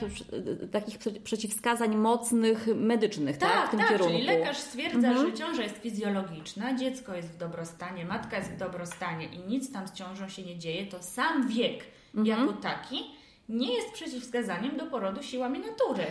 takich 0.71 0.97
prze- 0.97 1.11
przeciwwskazań 1.11 1.95
mocnych, 1.95 2.67
medycznych, 2.75 3.37
tak, 3.37 3.67
w 3.67 3.71
tym 3.71 3.79
kierunku. 3.79 4.03
Mhm. 4.05 4.25
czyli 4.25 4.39
lekarz 4.39 4.57
stwierdza, 4.57 5.13
że 5.13 5.33
ciąża 5.33 5.63
jest 5.63 5.77
fizjologiczna, 5.77 6.73
dziecko 6.75 7.15
jest 7.15 7.27
w 7.29 7.37
dobrostanie, 7.37 8.05
matka 8.05 8.37
jest 8.37 8.51
w 8.51 8.57
dobrostanie 8.57 9.25
i 9.25 9.39
nic 9.39 9.71
tam 9.71 9.87
z 9.87 9.93
ciążą 9.93 10.29
się 10.29 10.43
nie 10.43 10.57
dzieje, 10.59 10.85
to 10.87 11.03
sam 11.03 11.47
wiek 11.47 11.83
Mhm. 12.15 12.39
jako 12.39 12.53
taki 12.53 13.03
nie 13.51 13.73
jest 13.73 13.91
przeciwwskazaniem 13.91 14.77
do 14.77 14.85
porodu 14.85 15.23
siłami 15.23 15.59
natury. 15.59 16.05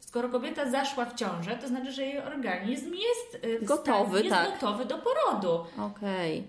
Skoro 0.00 0.28
kobieta 0.28 0.70
zaszła 0.70 1.04
w 1.04 1.14
ciążę, 1.14 1.58
to 1.60 1.68
znaczy, 1.68 1.92
że 1.92 2.02
jej 2.02 2.18
organizm 2.18 2.94
jest 2.94 3.44
y, 3.44 3.58
Gotowy, 3.62 4.10
stanie, 4.10 4.24
jest 4.24 4.36
tak. 4.36 4.60
gotowy 4.60 4.84
do 4.84 4.98
porodu. 4.98 5.64
Okej. 5.78 6.44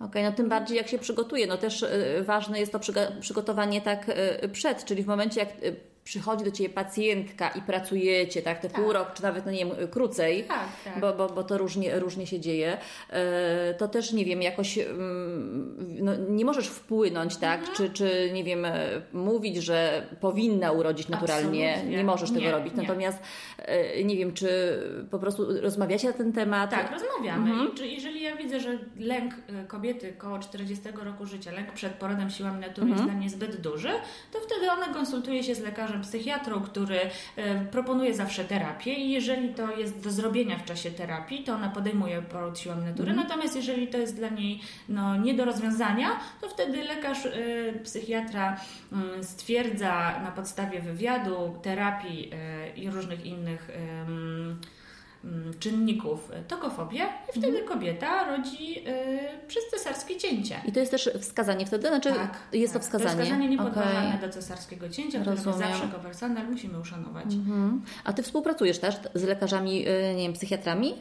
Okej, 0.00 0.24
no 0.24 0.32
tym 0.32 0.48
bardziej 0.48 0.76
jak 0.76 0.88
się 0.88 0.98
przygotuje, 0.98 1.46
no 1.46 1.58
też 1.58 1.82
y, 1.82 2.22
ważne 2.24 2.60
jest 2.60 2.72
to 2.72 2.80
przygotowanie 3.20 3.80
tak 3.80 4.08
y, 4.42 4.48
przed, 4.48 4.84
czyli 4.84 5.02
w 5.02 5.06
momencie 5.06 5.40
jak 5.40 5.48
przychodzi 6.04 6.44
do 6.44 6.50
Ciebie 6.50 6.70
pacjentka 6.70 7.48
i 7.48 7.62
pracujecie, 7.62 8.42
tak, 8.42 8.58
te 8.60 8.68
pół 8.70 8.92
rok, 8.92 9.12
czy 9.14 9.22
nawet, 9.22 9.46
no 9.46 9.52
nie 9.52 9.58
wiem, 9.66 9.88
krócej, 9.90 10.44
Tak, 10.44 10.68
tak. 10.84 11.00
Bo, 11.00 11.12
bo, 11.12 11.28
bo 11.28 11.44
to 11.44 11.58
różnie, 11.58 11.98
różnie 12.00 12.26
się 12.26 12.40
dzieje, 12.40 12.78
e, 13.10 13.74
to 13.74 13.88
też, 13.88 14.12
nie 14.12 14.24
wiem, 14.24 14.42
jakoś 14.42 14.78
mm, 14.78 15.76
no, 16.00 16.12
nie 16.16 16.44
możesz 16.44 16.68
wpłynąć, 16.68 17.36
tak, 17.36 17.60
Mhm. 17.60 17.76
czy, 17.76 17.90
czy, 17.90 18.30
nie 18.32 18.44
wiem, 18.44 18.64
e, 18.64 18.88
mówić, 19.12 19.56
że 19.56 20.06
powinna 20.20 20.72
urodzić 20.72 21.08
naturalnie, 21.08 21.70
Absolutnie. 21.72 21.96
nie 21.96 22.04
możesz 22.04 22.30
tego 22.30 22.40
Nie, 22.40 22.50
robić, 22.52 22.74
nie. 22.74 22.82
natomiast 22.82 23.18
e, 23.58 24.04
nie 24.04 24.16
wiem, 24.16 24.32
czy 24.32 24.48
po 25.10 25.18
prostu 25.18 25.60
rozmawiacie 25.60 26.06
na 26.08 26.12
ten 26.14 26.32
temat? 26.32 26.70
Tak, 26.70 26.92
rozmawiamy. 26.92 27.50
Mhm. 27.50 27.74
Czy, 27.74 27.86
jeżeli 27.86 28.22
ja 28.22 28.36
widzę, 28.36 28.60
że 28.60 28.78
lęk 28.98 29.34
kobiety 29.68 30.12
koło 30.12 30.38
40 30.38 30.84
roku 31.04 31.26
życia, 31.26 31.52
lęk 31.52 31.72
przed 31.72 31.92
porodem 31.92 32.30
siłami 32.30 32.60
natury 32.60 32.86
Mhm. 32.86 32.90
jest 32.92 33.04
dla 33.04 33.14
mnie 33.14 33.30
zbyt 33.30 33.60
duży, 33.60 33.90
to 34.32 34.38
wtedy 34.40 34.70
ona 34.70 34.94
konsultuje 34.94 35.42
się 35.44 35.54
z 35.54 35.60
lekarzem 35.60 35.91
psychiatrą, 36.00 36.60
który 36.60 36.98
y, 36.98 37.10
proponuje 37.70 38.14
zawsze 38.14 38.44
terapię 38.44 38.94
i 38.94 39.10
jeżeli 39.10 39.54
to 39.54 39.76
jest 39.76 40.00
do 40.00 40.10
zrobienia 40.10 40.58
w 40.58 40.64
czasie 40.64 40.90
terapii, 40.90 41.44
to 41.44 41.54
ona 41.54 41.68
podejmuje 41.68 42.22
poród 42.22 42.58
siłami 42.58 42.84
natury. 42.84 43.10
Mhm. 43.10 43.28
Natomiast 43.28 43.56
jeżeli 43.56 43.88
to 43.88 43.98
jest 43.98 44.16
dla 44.16 44.28
niej 44.28 44.60
no, 44.88 45.16
nie 45.16 45.34
do 45.34 45.44
rozwiązania, 45.44 46.20
to 46.40 46.48
wtedy 46.48 46.84
lekarz 46.84 47.26
y, 47.26 47.80
psychiatra 47.84 48.60
y, 49.20 49.24
stwierdza 49.24 50.20
na 50.24 50.30
podstawie 50.30 50.80
wywiadu, 50.80 51.54
terapii 51.62 52.30
y, 52.76 52.80
i 52.80 52.90
różnych 52.90 53.26
innych 53.26 53.70
mm, 53.70 54.60
czynników 55.60 56.30
y, 56.30 56.42
tokofobię 56.48 56.98
i 57.28 57.32
wtedy 57.38 57.46
Mhm. 57.58 57.66
kobieta 57.66 58.24
rodzi 58.36 58.78
y, 58.78 59.48
przez 59.48 59.64
cesarskie 59.70 60.16
cięcie. 60.16 60.60
I 60.66 60.72
to 60.72 60.80
jest 60.80 60.90
też 60.92 61.10
wskazanie 61.20 61.66
wtedy? 61.66 61.88
Znaczy 61.88 62.12
jest 62.52 62.72
to 62.72 62.78
tak. 62.78 62.86
wskazanie? 62.86 63.10
To 63.10 63.16
wskazanie 63.16 63.44
Okej. 63.44 63.50
niepodważalne 63.50 64.18
do 64.22 64.28
cesarskiego 64.28 64.88
cięcia, 64.88 65.20
które 65.20 65.36
zawsze 65.36 65.84
jako 65.84 65.98
personel 65.98 66.48
musimy 66.50 66.78
uszanować. 66.80 67.24
Mhm. 67.34 67.82
A 68.04 68.12
Ty 68.12 68.22
współpracujesz 68.22 68.78
też 68.78 68.94
z 69.14 69.22
lekarzami, 69.22 69.88
y, 69.88 70.14
nie 70.16 70.22
wiem, 70.22 70.32
psychiatrami? 70.32 70.94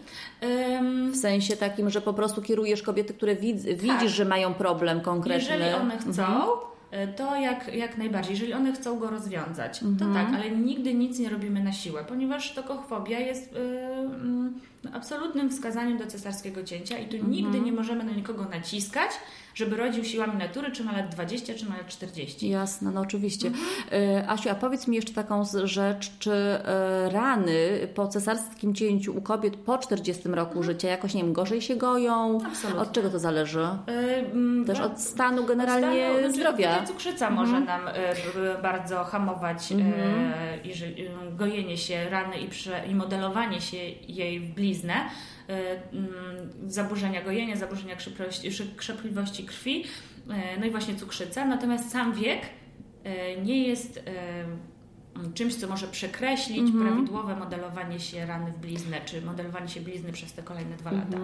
Ym, 0.44 1.12
W 1.12 1.18
sensie 1.18 1.58
takim, 1.58 1.90
że 1.90 2.02
po 2.02 2.14
prostu 2.14 2.42
kierujesz 2.42 2.82
kobiety, 2.82 3.14
które 3.14 3.36
widz, 3.36 3.64
widzisz, 3.64 4.12
że 4.12 4.26
mają 4.26 4.54
problem 4.54 5.02
konkretny. 5.02 5.48
Tak. 5.50 5.60
Jeżeli 5.60 5.76
one 5.76 5.98
chcą, 5.98 6.10
Mhm. 6.24 6.71
Y, 6.94 7.14
to 7.14 7.36
jak, 7.36 7.74
jak 7.76 7.98
najbardziej. 7.98 8.34
Jeżeli 8.34 8.54
one 8.54 8.74
chcą 8.74 9.00
go 9.00 9.10
rozwiązać, 9.10 9.84
Mhm. 9.84 9.98
to 10.14 10.20
tak, 10.20 10.34
ale 10.42 10.52
nigdy 10.52 10.94
nic 10.94 11.20
nie 11.20 11.30
robimy 11.30 11.64
na 11.64 11.72
siłę, 11.72 12.04
ponieważ 12.08 12.54
tokochfobia 12.54 13.20
jest 13.20 13.54
y, 13.54 13.60
mm, 13.60 14.54
no, 14.84 14.92
absolutnym 14.94 15.50
wskazaniem 15.50 15.98
do 15.98 16.08
cesarskiego 16.08 16.64
cięcia 16.64 16.98
i 16.98 17.08
tu 17.08 17.16
Mhm. 17.16 17.32
nigdy 17.34 17.60
nie 17.60 17.72
możemy 17.72 18.04
na 18.04 18.12
nikogo 18.12 18.46
naciskać, 18.46 19.12
żeby 19.56 19.76
rodził 19.78 20.04
siłami 20.04 20.38
natury, 20.38 20.72
czy 20.72 20.84
ma 20.84 20.92
lat 20.92 21.10
20, 21.10 21.54
czy 21.54 21.66
ma 21.70 21.78
lat 21.78 21.88
40. 21.88 22.50
Jasne, 22.50 22.92
no 22.92 23.02
oczywiście. 23.02 23.48
Mhm. 23.48 23.66
Y, 24.20 24.30
Asiu, 24.30 24.50
a 24.50 24.56
powiedz 24.56 24.88
mi 24.88 24.96
jeszcze 24.96 25.14
taką 25.14 25.44
rzecz, 25.64 26.12
czy 26.20 26.32
y, 26.32 27.10
rany 27.10 27.88
po 27.96 28.08
cesarskim 28.08 28.76
cięciu 28.76 29.18
u 29.18 29.22
kobiet 29.22 29.56
po 29.56 29.78
40 29.78 30.30
roku 30.30 30.64
życia 30.64 30.88
jakoś, 30.90 31.14
nie 31.14 31.24
wiem, 31.24 31.34
gorzej 31.34 31.62
się 31.62 31.76
goją? 31.76 32.34
Mhm. 32.34 32.52
Absolutnie. 32.52 32.82
Od 32.82 32.92
czego 32.92 33.10
to 33.10 33.20
zależy? 33.20 33.60
Y, 33.90 33.92
mm, 34.32 34.66
Też 34.66 34.80
od 34.80 35.02
stanu 35.02 35.44
generalnie 35.46 36.04
Stanu, 36.10 36.20
znaczy, 36.20 36.34
zdrowia. 36.34 36.68
Mhm. 36.70 36.86
tutaj 36.86 36.88
Cukrzyca 36.88 37.30
może 37.30 37.60
nam 37.60 37.82
bardzo 38.62 39.04
hamować 39.04 39.72
y, 39.72 39.76
jeżeli, 40.64 41.06
y, 41.06 41.10
gojenie 41.38 41.78
się 41.78 42.10
rany 42.10 42.38
i, 42.38 42.48
prze, 42.48 42.86
i 42.88 42.96
modelowanie 42.96 43.62
się 43.62 43.78
jej 44.08 44.40
w 44.40 44.54
bliznę. 44.54 44.71
Y, 45.50 45.54
mm, 45.96 46.72
Zaburzenia 46.72 47.22
gojenia, 47.22 47.56
zaburzenia 47.56 47.96
krzepliwości, 48.78 49.46
krwi, 49.46 49.84
y, 49.86 50.60
no 50.60 50.66
i 50.66 50.72
właśnie 50.72 50.96
cukrzyca. 50.96 51.46
Natomiast 51.46 51.92
sam 51.92 52.14
wiek 52.14 52.42
y, 52.46 53.42
nie 53.42 53.68
jest 53.68 54.04
czymś, 55.34 55.56
co 55.56 55.68
może 55.68 55.88
przekreślić 55.88 56.60
Mhm. 56.60 56.88
prawidłowe 56.88 57.36
modelowanie 57.36 58.00
się 58.00 58.26
rany 58.26 58.52
w 58.52 58.58
bliznę, 58.58 59.02
czy 59.06 59.22
modelowanie 59.22 59.68
się 59.68 59.82
blizny 59.82 60.12
przez 60.12 60.34
te 60.34 60.44
kolejne 60.44 60.76
dwa 60.78 60.92
lata. 60.92 61.18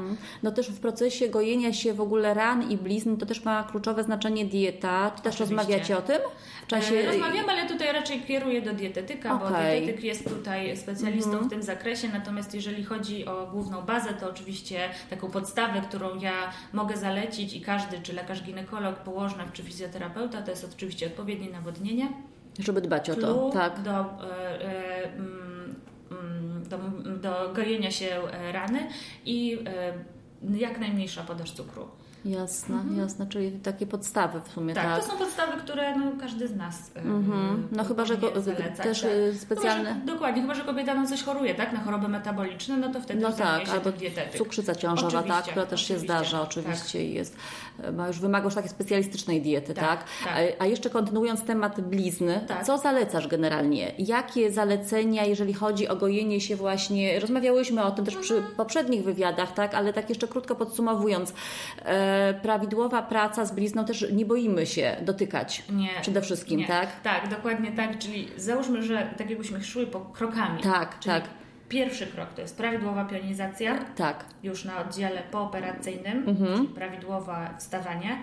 No 0.44 0.52
też 0.52 0.70
w 0.72 0.80
procesie 0.80 1.30
gojenia 1.30 1.74
się 1.74 1.94
w 1.94 2.02
ogóle 2.02 2.34
ran 2.34 2.72
i 2.72 2.78
blizn 2.78 3.18
to 3.18 3.26
też 3.26 3.44
ma 3.46 3.64
kluczowe 3.64 4.04
znaczenie 4.04 4.46
dieta. 4.46 5.12
Czy 5.16 5.22
też 5.22 5.36
Oczywiście. 5.36 5.56
rozmawiacie 5.56 5.98
o 5.98 6.02
tym? 6.02 6.18
W 6.64 6.68
czasie... 6.68 6.96
E, 6.96 7.06
Rozmawiamy, 7.06 7.52
ale 7.52 7.68
tutaj 7.68 7.94
raczej 7.94 8.22
kieruję 8.22 8.62
do 8.62 8.74
dietetyka, 8.74 9.30
bo 9.36 9.46
Okej. 9.46 9.56
Mhm. 9.58 9.80
dietetyk 9.82 10.04
jest 10.04 10.30
tutaj 10.30 10.78
specjalistą 10.78 11.38
w 11.38 11.50
tym 11.50 11.64
zakresie, 11.64 12.08
natomiast 12.14 12.54
jeżeli 12.56 12.84
chodzi 12.84 13.26
o 13.26 13.48
główną 13.52 13.82
bazę, 13.82 14.14
to 14.14 14.30
oczywiście 14.30 14.80
taką 15.10 15.32
podstawę, 15.32 15.82
którą 15.82 16.20
ja 16.20 16.34
mogę 16.74 16.98
zalecić 16.98 17.54
i 17.54 17.62
każdy, 17.62 18.00
czy 18.04 18.14
lekarz 18.14 18.44
ginekolog, 18.44 18.96
położna 18.96 19.44
czy 19.54 19.64
fizjoterapeuta, 19.64 20.42
to 20.42 20.52
jest 20.52 20.70
oczywiście 20.76 21.06
odpowiednie 21.08 21.50
nawodnienie, 21.50 22.08
Żeby 22.60 22.82
dbać 22.82 23.10
o 23.10 23.16
to, 23.16 23.50
tak. 23.54 23.82
do, 23.82 23.92
e, 23.92 24.06
e, 24.62 25.14
mm, 25.14 25.76
mm, 26.12 26.64
do, 26.70 26.78
do 27.18 27.54
gojenia 27.54 27.92
się 27.92 28.06
e, 28.06 28.52
rany 28.52 28.88
i 29.26 29.60
jak 30.56 30.80
najmniejsza 30.80 31.24
podaż 31.24 31.52
cukru. 31.52 31.88
Jasne, 32.26 32.76
jasne, 32.98 33.28
czyli 33.28 33.52
takie 33.52 33.88
podstawy 33.88 34.42
w 34.42 34.52
sumie, 34.52 34.74
tak. 34.74 34.84
Tak, 34.86 35.06
to 35.06 35.12
są 35.12 35.18
podstawy, 35.18 35.52
które 35.62 35.96
no, 35.98 36.06
każdy 36.20 36.48
z 36.48 36.56
nas 36.56 36.76
e, 36.96 37.00
Mhm. 37.00 37.68
No 37.72 37.84
chyba, 37.84 38.06
że 38.06 38.18
zalecać, 38.36 38.78
też, 38.84 39.02
tak. 39.02 39.12
e, 39.12 39.34
specjalne- 39.34 39.90
Chyba, 39.94 40.00
że, 40.00 40.06
dokładnie, 40.14 40.42
chyba, 40.42 40.54
że 40.56 40.64
kobieta 40.64 40.94
no, 40.94 41.08
coś 41.08 41.24
choruje, 41.24 41.56
tak, 41.56 41.74
na 41.74 41.80
choroby 41.80 42.08
metaboliczne, 42.08 42.78
no 42.78 42.90
to 42.94 43.02
wtedy 43.02 43.20
No 43.22 43.32
tak, 43.32 43.70
albo 43.70 43.92
dietetyk. 43.92 44.38
cukrzyca 44.38 44.76
ciążowa, 44.76 45.08
Oczywiście, 45.20 45.34
tak, 45.42 45.46
która 45.52 45.66
też 45.66 45.88
się 45.88 46.00
zdarza 46.00 46.42
oczywiście 46.42 47.06
i 47.06 47.14
jest, 47.14 47.36
ma 47.94 48.08
już 48.08 48.20
wymaga 48.20 48.46
już 48.46 48.56
takiej 48.56 48.70
specjalistycznej 48.72 49.42
diety, 49.42 49.74
tak? 49.74 49.86
Tak, 49.88 50.04
tak. 50.24 50.34
A, 50.60 50.64
a 50.64 50.66
jeszcze 50.66 50.90
kontynuując 50.90 51.44
temat 51.44 51.82
blizny, 51.82 52.42
Tak. 52.48 52.66
co 52.66 52.78
zalecasz 52.78 53.28
generalnie? 53.28 53.92
Jakie 54.00 54.52
zalecenia, 54.52 55.26
jeżeli 55.26 55.54
chodzi 55.54 55.88
o 55.88 55.96
gojenie 55.96 56.42
się 56.42 56.56
właśnie, 56.56 57.20
rozmawiałyśmy 57.20 57.84
o 57.84 57.92
tym 57.92 58.06
też 58.06 58.16
przy 58.16 58.36
Mhm. 58.36 58.56
poprzednich 58.56 59.04
wywiadach, 59.04 59.54
tak, 59.54 59.74
ale 59.74 59.94
tak 59.94 60.10
jeszcze 60.10 60.28
krótko 60.28 60.56
podsumowując, 60.56 61.34
e, 61.86 62.07
prawidłowa 62.42 63.02
praca 63.02 63.46
z 63.46 63.52
blizną 63.52 63.86
też 63.86 64.06
nie 64.12 64.26
boimy 64.26 64.66
się 64.66 64.96
dotykać 65.02 65.64
Nie, 65.70 65.90
przede 66.02 66.22
wszystkim, 66.22 66.60
nie. 66.60 66.68
tak? 66.68 67.02
Tak, 67.02 67.28
dokładnie 67.28 67.72
tak, 67.72 67.98
czyli 68.00 68.28
załóżmy, 68.38 68.84
że 68.84 69.08
tak 69.18 69.30
jakbyśmy 69.30 69.64
szły 69.64 69.88
po 69.88 70.00
krokami. 70.00 70.62
Tak, 70.64 71.00
czyli 71.00 71.16
tak. 71.16 71.24
Pierwszy 71.70 72.08
krok 72.08 72.34
to 72.34 72.42
jest 72.42 72.58
prawidłowa 72.58 73.06
pionizacja, 73.06 73.78
Tak. 73.96 74.26
już 74.44 74.66
na 74.66 74.80
oddziale 74.82 75.22
pooperacyjnym, 75.32 76.24
Mhm. 76.30 76.56
czyli 76.56 76.68
prawidłowe 76.68 77.50
wstawanie. 77.60 78.18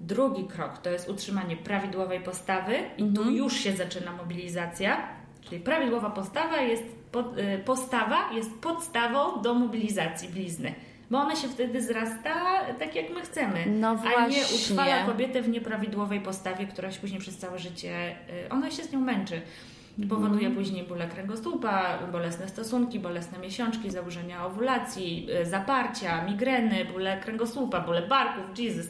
Drugi 0.00 0.44
krok 0.44 0.78
to 0.78 0.90
jest 0.90 1.08
utrzymanie 1.08 1.56
prawidłowej 1.56 2.20
postawy 2.20 2.74
i 2.98 3.02
tu 3.02 3.20
Mhm. 3.20 3.36
już 3.36 3.56
się 3.56 3.72
zaczyna 3.72 4.12
mobilizacja, 4.12 5.08
czyli 5.40 5.60
prawidłowa 5.60 6.10
postawa 6.10 6.56
jest 6.60 6.82
pod, 7.12 7.38
y, 7.38 7.58
postawa 7.64 8.32
jest 8.34 8.60
podstawą 8.60 9.42
do 9.42 9.54
mobilizacji 9.54 10.28
blizny. 10.28 10.74
Bo 11.10 11.18
ona 11.18 11.36
się 11.36 11.48
wtedy 11.48 11.82
zrasta 11.82 12.60
tak, 12.78 12.94
jak 12.94 13.10
my 13.10 13.20
chcemy. 13.20 13.66
No 13.66 13.98
A 14.16 14.26
nie 14.26 14.42
utrwala 14.54 15.04
kobietę 15.06 15.42
w 15.42 15.48
nieprawidłowej 15.48 16.20
postawie, 16.20 16.66
która 16.66 16.92
się 16.92 17.00
później 17.00 17.20
przez 17.20 17.38
całe 17.38 17.58
życie, 17.58 18.16
y, 18.46 18.48
ona 18.50 18.70
się 18.70 18.82
z 18.84 18.92
nią 18.92 19.00
męczy. 19.00 19.42
Powoduje 20.08 20.46
Mhm. 20.46 20.54
później 20.54 20.82
bóle 20.84 21.08
kręgosłupa, 21.08 21.98
bolesne 22.12 22.48
stosunki, 22.48 22.98
bolesne 23.00 23.38
miesiączki, 23.38 23.90
zaburzenia 23.90 24.46
owulacji, 24.46 25.26
y, 25.42 25.46
zaparcia, 25.46 26.24
migreny, 26.24 26.84
bóle 26.84 27.20
kręgosłupa, 27.20 27.80
bóle 27.80 28.02
barków, 28.02 28.58
Jesus. 28.58 28.86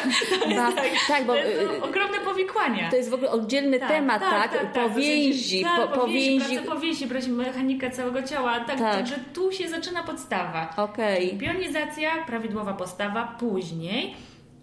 Ba- 0.56 0.72
tak, 1.08 1.24
bo 1.26 1.34
to 1.34 1.76
są 1.78 1.82
ogromne 1.84 2.18
powikłania. 2.24 2.90
to 2.90 2.96
jest 2.96 3.10
w 3.10 3.14
ogóle 3.14 3.30
oddzielny 3.30 3.78
temat, 3.78 4.20
tak? 4.20 4.72
Powięzi, 4.72 5.62
tak, 5.62 5.90
po, 5.90 5.98
powięzi. 6.00 6.46
pracę 6.56 6.62
powięzi, 6.62 7.06
brać 7.06 7.26
mechanikę 7.26 7.90
całego 7.90 8.22
ciała, 8.22 8.60
tak, 8.60 8.78
Tak. 8.78 8.94
także 8.96 9.14
tu 9.34 9.52
się 9.52 9.68
zaczyna 9.68 10.02
podstawa. 10.02 10.74
Okej. 10.76 11.38
Pionizacja, 11.38 12.10
prawidłowa 12.26 12.72
postawa, 12.74 13.36
później 13.40 14.14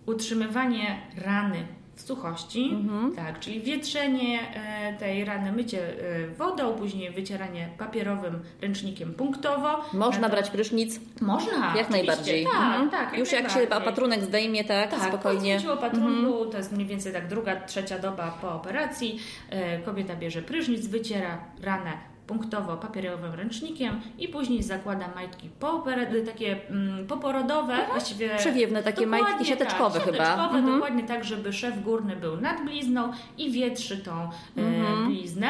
utrzymywanie 0.05 1.01
rany 1.25 1.67
suchości, 2.01 2.69
Mhm. 2.73 3.15
tak, 3.15 3.39
czyli 3.39 3.59
wietrzenie 3.61 4.39
e, 4.53 4.93
tej 4.99 5.25
rany, 5.25 5.51
mycie 5.51 5.79
e, 5.81 6.27
wodą, 6.27 6.73
później 6.73 7.11
wycieranie 7.11 7.69
papierowym 7.77 8.39
ręcznikiem 8.61 9.13
punktowo. 9.13 9.67
Można 9.93 10.21
Na 10.21 10.27
to- 10.29 10.33
brać 10.35 10.49
prysznic? 10.49 10.99
Można, 11.21 11.73
Jak 11.77 11.89
najbardziej. 11.89 12.43
Tak, 12.45 12.53
Mhm. 12.53 12.89
tak. 12.89 13.17
Już 13.17 13.31
jak 13.31 13.51
się 13.51 13.69
opatrunek 13.77 14.23
zdejmie, 14.23 14.63
tak, 14.63 14.91
Tak, 14.91 14.99
spokojnie. 14.99 15.53
po 15.53 15.59
zdjęciu 15.59 15.73
opatrunku, 15.73 16.45
to 16.45 16.57
jest 16.57 16.71
mniej 16.71 16.87
więcej 16.87 17.13
tak 17.13 17.27
druga, 17.27 17.55
trzecia 17.55 17.99
doba 17.99 18.37
po 18.41 18.55
operacji. 18.55 19.19
E, 19.49 19.79
kobieta 19.79 20.15
bierze 20.15 20.41
prysznic, 20.41 20.87
wyciera 20.87 21.37
ranę 21.61 21.91
punktowo 22.27 22.77
papierowym 22.77 23.33
ręcznikiem 23.33 24.01
i 24.19 24.27
później 24.27 24.63
zakłada 24.63 25.05
majtki 25.15 25.49
poopera- 25.59 26.25
takie 26.25 26.69
mm, 26.69 27.07
poporodowe, 27.07 27.77
właściwie 27.91 28.35
Przewiewne, 28.37 28.83
takie 28.83 29.07
majtki 29.07 29.45
siateczkowe 29.45 29.99
tak, 29.99 30.05
chyba. 30.11 30.17
siateczkowe, 30.25 30.57
Mhm. 30.57 30.73
dokładnie 30.75 31.03
tak, 31.03 31.23
żeby 31.23 31.53
szef 31.53 31.83
górny 31.83 32.15
był 32.15 32.41
nad 32.41 32.63
blizną 32.65 33.11
i 33.37 33.51
wietrzy 33.51 33.97
tą 33.97 34.11
e, 34.57 34.61
Mhm. 34.61 35.07
bliznę. 35.07 35.47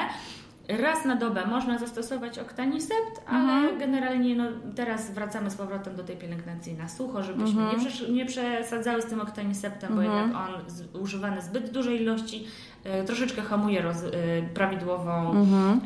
Raz 0.70 1.06
na 1.06 1.16
dobę 1.16 1.46
można 1.46 1.78
zastosować 1.78 2.40
oktanisept, 2.40 3.22
ale 3.28 3.40
Mhm. 3.54 3.80
generalnie 3.80 4.36
no, 4.36 4.44
teraz 4.76 5.12
wracamy 5.12 5.50
z 5.52 5.56
powrotem 5.56 5.96
do 5.96 6.04
tej 6.04 6.18
pielęgnacji 6.18 6.74
na 6.74 6.88
sucho, 6.90 7.24
żebyśmy 7.24 7.62
Mhm. 7.62 7.80
nie, 7.80 7.86
przesz- 7.86 8.10
nie 8.14 8.26
przesadzały 8.26 9.02
z 9.02 9.06
tym 9.06 9.22
oktaniseptem, 9.22 9.96
bo 9.96 10.02
jednak 10.02 10.26
on 10.26 10.70
z, 10.70 10.96
używany 10.96 11.42
zbyt 11.42 11.72
dużej 11.72 12.02
ilości 12.02 12.48
e, 12.84 13.04
troszeczkę 13.04 13.42
hamuje 13.42 13.82
roz, 13.82 13.96
e, 14.04 14.10
prawidłową 14.54 15.32
Mhm. 15.32 15.82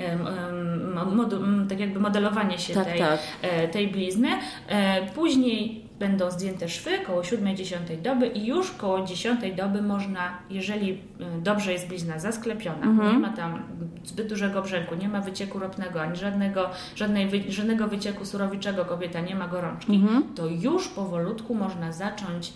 m, 1.33 1.67
tak 1.69 1.79
jakby 1.79 1.99
modelowanie 1.99 2.59
się 2.59 2.73
Tak, 2.73 2.85
tej, 2.87 2.99
tak. 2.99 3.19
e, 3.41 3.67
tej 3.67 3.87
blizny. 3.87 4.29
E, 4.67 5.05
Później 5.11 5.80
będą 6.01 6.31
zdjęte 6.31 6.69
szwy 6.69 6.99
koło 6.99 7.21
7-10 7.21 8.01
doby 8.01 8.27
i 8.27 8.45
już 8.45 8.71
koło 8.71 9.05
10 9.05 9.39
doby 9.57 9.81
można, 9.81 10.37
jeżeli 10.49 10.91
e, 10.91 10.97
dobrze 11.41 11.73
jest 11.73 11.87
blizna 11.87 12.19
zasklepiona, 12.19 12.85
Mhm. 12.85 13.11
nie 13.13 13.19
ma 13.19 13.29
tam 13.33 13.63
zbyt 14.03 14.27
dużego 14.29 14.61
brzęku, 14.61 14.95
nie 14.95 15.09
ma 15.09 15.21
wycieku 15.21 15.59
ropnego, 15.59 16.01
ani 16.01 16.17
żadnego, 16.17 16.69
żadnej, 16.95 17.51
żadnego 17.51 17.87
wycieku 17.87 18.25
surowiczego, 18.25 18.85
kobieta 18.85 19.19
nie 19.21 19.35
ma 19.35 19.47
gorączki, 19.47 19.95
Mhm. 19.95 20.23
to 20.35 20.47
już 20.47 20.87
powolutku 20.87 21.55
można 21.55 21.91
zacząć 21.91 22.53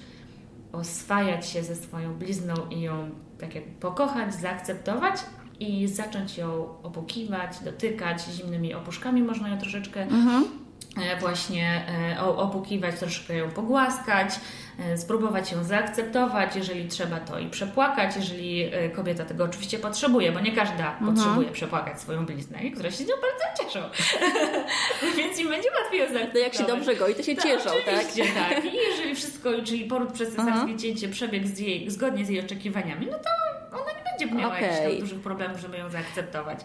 oswajać 0.71 1.47
się 1.49 1.63
ze 1.63 1.75
swoją 1.75 2.13
blizną 2.13 2.53
i 2.71 2.81
ją 2.81 3.10
tak 3.39 3.55
jak 3.55 3.63
pokochać, 3.63 4.34
zaakceptować 4.36 5.15
i 5.60 5.88
zacząć 5.88 6.38
ją 6.38 6.67
opukiwać, 6.84 7.60
dotykać 7.65 8.21
zimnymi 8.31 8.73
opuszkami. 8.73 9.23
Można 9.23 9.49
ją 9.49 9.58
troszeczkę 9.58 10.01
Mhm. 10.01 10.45
E, 10.97 11.19
właśnie 11.19 11.84
e, 12.17 12.21
opukiwać, 12.21 12.99
troszkę 12.99 13.36
ją 13.36 13.49
pogłaskać, 13.49 14.29
e, 14.79 14.97
spróbować 14.97 15.51
ją 15.51 15.63
zaakceptować, 15.63 16.55
jeżeli 16.55 16.88
trzeba 16.88 17.19
to 17.19 17.39
i 17.39 17.49
przepłakać, 17.49 18.15
jeżeli 18.15 18.71
kobieta 18.95 19.25
tego 19.25 19.43
oczywiście 19.43 19.79
potrzebuje, 19.79 20.31
bo 20.31 20.39
nie 20.39 20.51
każda 20.51 20.97
potrzebuje 21.05 21.49
przepłakać 21.49 22.01
swoją 22.01 22.25
bliznę, 22.25 22.63
i 22.63 22.71
które 22.71 22.91
się 22.91 22.97
z 23.03 23.08
nią 23.08 23.15
bardzo 23.21 23.63
cieszą. 23.63 23.89
Więc 25.17 25.39
im 25.39 25.49
będzie 25.49 25.69
łatwiej 25.84 25.99
ją 25.99 26.05
zaakceptować. 26.05 26.34
No 26.34 26.39
jak 26.39 26.53
się 26.53 26.63
dobrze 26.63 26.95
goi, 26.95 27.15
to 27.15 27.23
się 27.23 27.36
cieszą, 27.36 27.69
tak? 27.69 27.95
Oczywiście, 27.95 28.34
tak. 28.34 28.65
I 28.65 28.75
jeżeli 28.75 29.15
wszystko, 29.15 29.49
czyli 29.63 29.86
poród 29.86 30.12
przez 30.12 30.29
cesarskie 30.29 30.77
cięcie 30.77 31.10
przebiegł 31.10 31.47
z 31.47 31.60
jej, 31.60 31.89
zgodnie 31.91 32.25
z 32.25 32.29
jej 32.29 32.45
oczekiwaniami, 32.45 33.08
no 33.12 33.17
to 33.17 33.44
będzie 34.19 34.36
miała 34.36 34.60
jakichś 34.60 34.80
Okej. 34.80 34.91
tam 34.91 34.99
dużych 34.99 35.19
problemów, 35.19 35.60
żeby 35.60 35.78
ją 35.78 35.89
zaakceptować. 35.89 36.60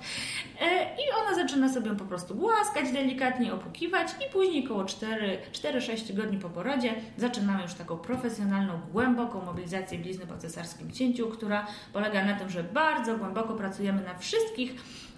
E, 0.61 0.85
I 0.85 1.03
ona 1.23 1.35
zaczyna 1.35 1.73
sobie 1.73 1.95
po 1.95 2.05
prostu 2.05 2.35
głaskać 2.35 2.93
delikatnie, 2.93 3.55
opukiwać 3.55 4.09
i 4.27 4.33
później 4.33 4.65
koło 4.65 4.85
4 4.85 5.39
4-6 5.53 6.07
tygodni 6.07 6.39
po 6.39 6.51
porodzie 6.51 6.95
zaczynamy 7.17 7.63
już 7.63 7.75
taką 7.75 7.97
profesjonalną, 7.99 8.81
głęboką 8.93 9.45
mobilizację 9.45 9.99
blizny 9.99 10.27
po 10.27 10.37
cesarskim 10.37 10.93
cięciu, 10.93 11.29
która 11.29 11.67
polega 11.93 12.25
na 12.25 12.35
tym, 12.35 12.51
że 12.51 12.65
bardzo 12.65 13.19
głęboko 13.19 13.55
pracujemy 13.55 14.03
na 14.03 14.19
wszystkich 14.19 14.75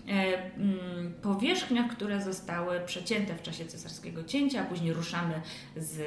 e, 0.08 0.10
mm, 0.10 1.14
powierzchniach, 1.22 1.90
które 1.90 2.22
zostały 2.22 2.80
przecięte 2.80 3.34
w 3.34 3.42
czasie 3.42 3.64
cesarskiego 3.64 4.24
cięcia, 4.24 4.60
a 4.60 4.64
później 4.64 4.92
ruszamy 4.92 5.40
z 5.76 6.00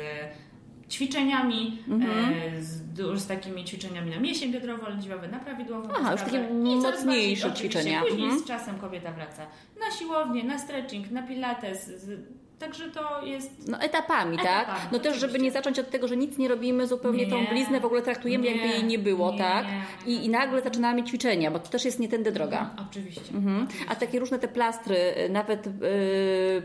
ćwiczeniami, 0.89 1.83
Mhm. 1.87 2.33
e, 2.57 2.61
z, 2.63 2.81
z 3.21 3.27
takimi 3.27 3.65
ćwiczeniami 3.65 4.11
na 4.11 4.19
mięsień 4.19 4.51
biodrowo-lędźwiowy, 4.53 5.31
na 5.31 5.39
prawidłową 5.39 5.89
Aha, 5.99 6.11
już 6.11 6.21
takie 6.21 6.49
mocniejsze 6.49 7.47
bardziej, 7.47 7.69
ćwiczenia. 7.69 8.01
Później 8.01 8.23
Mhm. 8.23 8.41
z 8.41 8.45
czasem 8.45 8.77
kobieta 8.77 9.11
wraca 9.11 9.45
na 9.79 9.91
siłownię, 9.97 10.43
na 10.43 10.59
stretching, 10.59 11.11
na 11.11 11.23
pilates, 11.23 11.85
z, 12.01 12.19
także 12.59 12.89
to 12.91 13.25
jest... 13.25 13.67
No 13.69 13.79
etapami, 13.79 14.37
tak? 14.37 14.63
Etapami, 14.63 14.79
No 14.91 14.99
też, 14.99 15.17
żeby 15.17 15.39
nie 15.39 15.51
zacząć 15.51 15.79
od 15.79 15.89
tego, 15.89 16.07
że 16.07 16.17
nic 16.17 16.37
nie 16.37 16.47
robimy, 16.47 16.87
zupełnie 16.87 17.27
tą 17.27 17.41
Nie. 17.41 17.47
bliznę 17.47 17.79
w 17.79 17.85
ogóle 17.85 18.01
traktujemy, 18.01 18.43
Nie. 18.43 18.51
jakby 18.51 18.67
jej 18.67 18.83
nie 18.83 18.99
było, 18.99 19.31
Nie, 19.31 19.37
tak? 19.37 19.65
I, 20.05 20.25
I 20.25 20.29
nagle 20.29 20.61
zaczynamy 20.61 21.03
ćwiczenia, 21.03 21.51
bo 21.51 21.59
to 21.59 21.69
też 21.69 21.85
jest 21.85 21.99
nie 21.99 22.07
tędy 22.09 22.31
droga. 22.31 22.69
Oczywiście. 22.89 23.33
Mhm. 23.33 23.63
oczywiście. 23.63 23.85
A 23.91 23.95
takie 23.95 24.19
różne 24.19 24.39
te 24.39 24.47
plastry, 24.47 24.95
y, 25.25 25.29
nawet 25.29 25.67
y, 25.67 25.71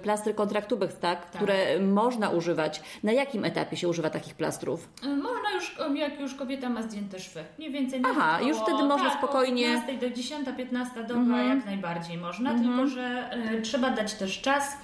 plastry 0.03 0.35
kontraktubek, 0.35 0.93
tak? 0.93 1.31
Tak. 1.31 1.43
Które 1.43 1.81
można 1.81 2.29
używać. 2.31 2.83
Na 3.03 3.13
jakim 3.13 3.45
etapie 3.45 3.77
się 3.77 3.89
używa 3.89 4.11
takich 4.11 4.35
plastrów? 4.35 4.89
Można 5.03 5.51
już, 5.55 5.77
jak 5.95 6.21
już 6.21 6.35
kobieta 6.35 6.69
ma 6.69 6.83
zdjęte 6.83 7.19
szwy. 7.21 7.45
Mniej 7.59 7.71
więcej 7.73 8.03
Aha, 8.05 8.33
nawet 8.33 8.49
już 8.49 8.57
wtedy 8.59 8.83
można 8.83 9.11
tak, 9.11 9.19
spokojnie- 9.19 9.79
Od 9.79 9.87
15 9.87 10.09
do 10.09 10.17
10-15 10.17 11.07
doba 11.07 11.21
Mhm. 11.21 11.57
jak 11.57 11.67
najbardziej 11.67 12.17
można, 12.19 12.55
tylko 12.59 12.87
że 12.87 13.31
e, 13.33 13.61
trzeba 13.61 13.91
dać 13.91 14.15
też 14.15 14.41
czas 14.41 14.77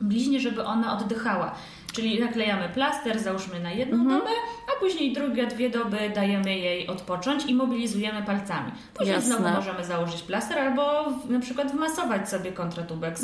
bliźnie, 0.00 0.40
żeby 0.40 0.64
ona 0.64 0.98
oddychała. 0.98 1.54
Czyli 1.92 2.20
naklejamy 2.20 2.68
plaster, 2.68 3.18
załóżmy 3.20 3.60
na 3.60 3.70
jedną 3.72 3.96
Mhm. 4.02 4.18
dobę, 4.20 4.30
a 4.76 4.80
później 4.80 5.12
drugie 5.12 5.46
dwie 5.46 5.70
doby 5.70 5.98
dajemy 6.14 6.58
jej 6.58 6.86
odpocząć 6.86 7.44
i 7.46 7.54
mobilizujemy 7.54 8.22
palcami. 8.22 8.72
Później 8.94 9.14
Jasne. 9.16 9.36
znowu 9.36 9.54
możemy 9.54 9.84
założyć 9.84 10.22
plaster 10.22 10.58
albo 10.58 11.10
w, 11.10 11.30
na 11.30 11.40
przykład 11.40 11.72
wmasować 11.72 12.28
sobie 12.28 12.52
kontratubeks 12.52 13.22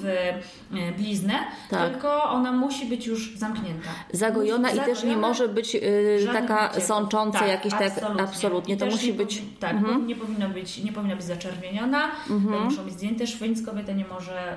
w 0.00 0.06
e, 0.06 0.92
bliznę, 0.92 1.34
Mhm. 1.34 1.50
Tak. 1.70 1.90
tylko 1.90 2.24
ona 2.24 2.52
musi 2.52 2.86
być 2.86 3.06
już 3.06 3.36
zamknięta. 3.36 3.88
Zagojona 4.12 4.68
Musi- 4.68 4.76
i 4.82 4.84
też 4.84 5.04
nie 5.04 5.16
może 5.16 5.48
być 5.48 5.74
y, 5.74 6.28
taka 6.32 6.68
wycieków. 6.68 6.88
sącząca 6.88 7.38
Tak, 7.38 7.48
jakieś 7.48 7.72
tak 7.72 7.92
absolutnie. 8.20 8.76
To 8.76 8.86
musi 8.86 9.12
być. 9.12 9.42
tak, 9.60 9.72
Mhm. 9.72 10.06
nie 10.06 10.16
powinno 10.16 10.48
być, 10.48 10.78
nie 10.84 10.92
powinna 10.92 11.16
być 11.16 11.24
zaczerwieniona, 11.24 12.10
muszą 12.64 12.84
być 12.84 12.94
zdjęte 12.94 13.26
szwy, 13.26 13.48
nic 13.48 13.66
kobieta 13.66 13.92
nie 13.92 14.04
może 14.06 14.56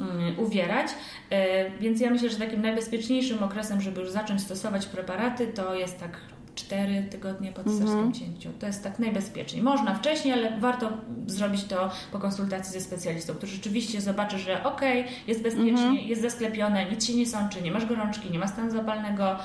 y, 0.00 0.38
y, 0.38 0.40
uwierać. 0.42 0.86
Y, 0.90 1.34
więc 1.80 2.00
ja 2.00 2.10
myślę, 2.10 2.30
że 2.30 2.36
takim 2.36 2.62
najbezpieczniejszym 2.62 3.42
okresem, 3.42 3.80
żeby 3.80 4.00
już 4.00 4.10
zacząć 4.10 4.40
stosować 4.42 4.86
preparaty, 4.86 5.37
to 5.46 5.74
jest 5.74 6.00
tak 6.00 6.16
4 6.54 7.02
tygodnie 7.10 7.52
po 7.52 7.64
cesarskim 7.64 7.88
Mhm. 7.98 8.12
cięciu. 8.12 8.50
To 8.60 8.66
jest 8.66 8.82
tak 8.84 8.98
najbezpieczniej. 8.98 9.62
Można 9.62 9.94
wcześniej, 9.94 10.34
ale 10.34 10.60
warto 10.60 10.90
zrobić 11.26 11.64
to 11.64 11.90
po 12.12 12.18
konsultacji 12.18 12.72
ze 12.72 12.80
specjalistą, 12.80 13.34
który 13.34 13.52
rzeczywiście 13.52 14.00
zobaczy, 14.00 14.38
że 14.38 14.64
okej, 14.64 15.04
jest 15.26 15.42
bezpiecznie, 15.42 15.70
Mhm. 15.72 15.96
jest 15.98 16.22
zasklepione, 16.22 16.90
nic 16.90 17.06
się 17.06 17.14
nie 17.14 17.26
sączy, 17.26 17.62
nie 17.62 17.70
masz 17.72 17.86
gorączki, 17.86 18.30
nie 18.30 18.38
ma 18.38 18.46
stanu 18.46 18.70
zapalnego, 18.70 19.36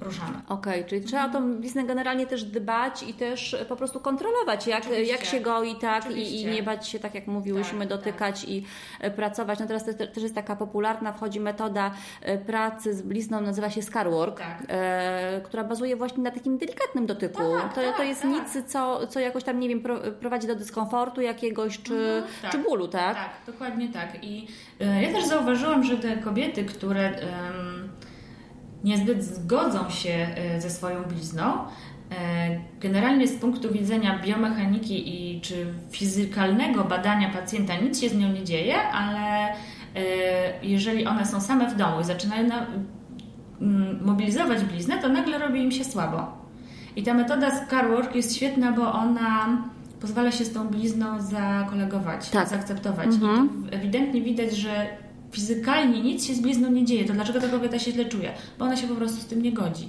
ruszamy. 0.00 0.38
Okej, 0.48 0.84
czyli 0.84 1.04
trzeba 1.04 1.26
o 1.26 1.28
tą 1.28 1.54
bliznę 1.54 1.84
generalnie 1.84 2.26
też 2.26 2.44
dbać 2.44 3.02
i 3.02 3.14
też 3.14 3.56
po 3.68 3.76
prostu 3.76 4.00
kontrolować, 4.00 4.66
jak, 4.66 4.80
Oczywiście. 4.80 5.12
jak 5.12 5.24
się 5.24 5.40
goi, 5.40 5.76
tak, 5.76 6.10
i, 6.10 6.40
i 6.40 6.46
nie 6.46 6.62
bać 6.62 6.88
się, 6.88 6.98
tak 6.98 7.14
jak 7.14 7.26
mówiłyśmy, 7.26 7.78
Tak, 7.78 7.88
dotykać 7.88 8.44
i 8.44 8.64
e, 9.00 9.10
pracować. 9.10 9.58
No 9.58 9.66
teraz 9.66 9.84
te, 9.84 9.94
też 9.94 10.22
jest 10.22 10.34
taka 10.34 10.56
popularna, 10.56 11.12
wchodzi 11.12 11.40
metoda 11.40 11.90
e, 12.22 12.38
pracy 12.38 12.94
z 12.94 13.02
blizną, 13.02 13.40
nazywa 13.40 13.70
się 13.70 13.82
scarwork, 13.82 14.38
Tak. 14.38 14.62
e, 14.68 15.40
która 15.44 15.64
bazuje 15.64 15.96
właśnie 15.96 16.22
na 16.22 16.30
takim 16.30 16.58
delikatnym 16.58 17.06
dotyku. 17.06 17.42
Tak, 17.60 17.74
to, 17.74 17.80
to 17.80 17.98
tak, 17.98 18.06
jest 18.06 18.22
tak. 18.22 18.30
nic, 18.30 18.66
co, 18.66 19.06
co 19.06 19.20
jakoś 19.20 19.44
tam, 19.44 19.60
nie 19.60 19.68
wiem, 19.68 19.80
pro, 19.80 19.98
prowadzi 20.20 20.46
do 20.46 20.54
dyskomfortu 20.54 21.20
jakiegoś, 21.20 21.82
czy, 21.82 22.22
tak. 22.42 22.52
czy 22.52 22.58
bólu, 22.58 22.88
tak? 22.88 23.16
Tak, 23.16 23.30
dokładnie 23.46 23.88
tak. 23.88 24.24
I 24.24 24.46
e, 24.80 25.02
ja 25.02 25.12
też 25.12 25.24
zauważyłam, 25.24 25.84
że 25.84 25.96
te 25.96 26.16
kobiety, 26.16 26.64
które 26.64 27.08
em, 27.08 27.88
niezbyt 28.84 29.24
zgodzą 29.24 29.90
się 29.90 30.10
e, 30.36 30.60
ze 30.60 30.70
swoją 30.70 31.02
blizną, 31.02 31.42
e, 31.42 32.60
generalnie 32.80 33.28
z 33.28 33.36
punktu 33.36 33.72
widzenia 33.72 34.18
biomechaniki 34.18 35.08
i 35.14 35.40
czy 35.40 35.66
fizykalnego 35.90 36.84
badania 36.84 37.30
pacjenta 37.30 37.76
nic 37.76 38.00
się 38.00 38.08
z 38.08 38.14
nią 38.14 38.32
nie 38.32 38.44
dzieje, 38.44 38.82
ale 38.82 39.48
e, 39.48 39.54
jeżeli 40.62 41.06
one 41.06 41.26
są 41.26 41.40
same 41.40 41.70
w 41.70 41.76
domu 41.76 42.00
i 42.00 42.04
zaczynają 42.04 42.48
na, 42.48 42.66
mobilizować 44.02 44.64
bliznę, 44.64 44.98
to 44.98 45.08
nagle 45.08 45.38
robi 45.38 45.62
im 45.62 45.72
się 45.72 45.84
słabo. 45.84 46.40
I 46.96 47.02
ta 47.02 47.14
metoda 47.14 47.50
Scarwork 47.50 48.14
jest 48.14 48.36
świetna, 48.36 48.72
bo 48.72 48.92
ona 48.92 49.62
pozwala 50.00 50.32
się 50.32 50.44
z 50.44 50.52
tą 50.52 50.68
blizną 50.68 51.20
zakolegować, 51.20 52.30
Tak. 52.30 52.48
zaakceptować. 52.48 53.06
Mhm. 53.06 53.66
Ewidentnie 53.70 54.22
widać, 54.22 54.56
że 54.56 54.86
fizykalnie 55.32 56.02
nic 56.02 56.26
się 56.26 56.34
z 56.34 56.40
blizną 56.40 56.70
nie 56.70 56.84
dzieje. 56.84 57.04
To 57.04 57.12
dlaczego 57.12 57.40
ta 57.40 57.48
kobieta 57.48 57.78
się 57.78 57.92
źle 57.92 58.04
czuje? 58.04 58.32
Bo 58.58 58.64
ona 58.64 58.76
się 58.76 58.88
po 58.88 58.94
prostu 58.94 59.20
z 59.20 59.26
tym 59.26 59.42
nie 59.42 59.52
godzi. 59.52 59.88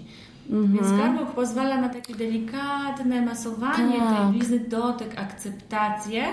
Mhm. 0.49 0.73
Więc 0.73 0.87
Scarwork 0.87 1.31
pozwala 1.31 1.81
na 1.81 1.89
takie 1.89 2.15
delikatne 2.15 3.21
masowanie 3.21 3.99
Tak. 3.99 4.17
tej 4.17 4.31
blizny, 4.31 4.59
dotyk, 4.59 5.19
akceptację 5.19 6.23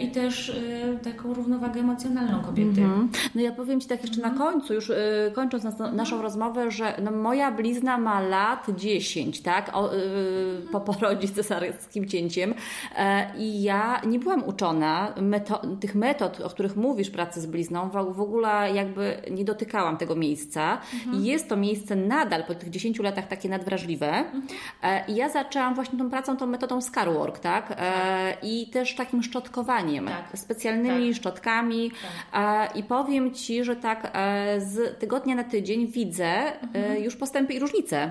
i 0.00 0.10
też 0.10 0.50
e, 0.50 0.98
taką 0.98 1.34
równowagę 1.34 1.80
emocjonalną 1.80 2.40
kobiety. 2.42 2.80
Mhm. 2.82 3.08
No 3.34 3.40
ja 3.40 3.52
powiem 3.52 3.80
Ci 3.80 3.88
tak 3.88 4.02
jeszcze 4.02 4.16
Mhm. 4.22 4.34
na 4.34 4.44
końcu, 4.44 4.74
już 4.74 4.90
y, 4.90 4.96
kończąc 5.34 5.64
nas, 5.64 5.74
naszą 5.92 6.22
rozmowę, 6.22 6.70
że 6.70 6.94
no, 7.02 7.10
moja 7.10 7.50
blizna 7.52 7.98
ma 7.98 8.20
lat 8.20 8.66
10, 8.76 9.40
tak? 9.42 9.70
O, 9.76 9.90
po 10.72 10.80
porodzie 10.80 11.28
z 11.28 11.32
cesarskim 11.32 12.08
cięciem 12.08 12.54
e, 12.96 13.26
i 13.38 13.62
ja 13.62 14.00
nie 14.06 14.18
byłam 14.18 14.44
uczona 14.44 15.14
meto- 15.16 15.76
tych 15.80 15.94
metod, 15.94 16.40
o 16.40 16.50
których 16.50 16.76
mówisz, 16.76 17.10
pracy 17.10 17.40
z 17.40 17.46
blizną, 17.46 17.90
w, 17.90 18.20
ogóle 18.20 18.70
jakby 18.74 19.16
nie 19.30 19.44
dotykałam 19.44 19.96
tego 19.96 20.16
miejsca 20.16 20.78
Mhm. 20.94 21.16
i 21.22 21.26
jest 21.26 21.48
to 21.48 21.56
miejsce 21.56 21.96
nadal 21.96 22.44
po 22.44 22.54
tych 22.54 22.70
10 22.70 22.98
latach 22.98 23.26
takie 23.28 23.48
nadwrażliwe 23.48 24.06
Mhm. 24.08 24.42
e, 24.82 25.04
i 25.08 25.14
ja 25.16 25.28
zaczęłam 25.28 25.74
właśnie 25.74 25.98
tą 25.98 26.10
pracą, 26.10 26.36
tą 26.36 26.46
metodą 26.46 26.80
Scarwork, 26.80 27.38
tak? 27.38 27.74
E, 27.78 28.36
I 28.42 28.66
też 28.70 28.94
takim 28.94 29.22
szczotkowaniem, 29.22 29.69
Tak. 30.10 30.38
specjalnymi 30.38 31.08
Tak. 31.08 31.16
szczotkami. 31.16 31.90
E, 32.32 32.68
i 32.74 32.82
powiem 32.82 33.34
Ci, 33.34 33.64
że 33.64 33.76
tak 33.76 34.10
e, 34.14 34.60
z 34.60 34.98
tygodnia 34.98 35.34
na 35.34 35.44
tydzień 35.44 35.86
widzę 35.86 36.26
e, 36.74 37.00
już 37.00 37.16
postępy 37.16 37.52
i 37.52 37.58
różnice, 37.58 38.10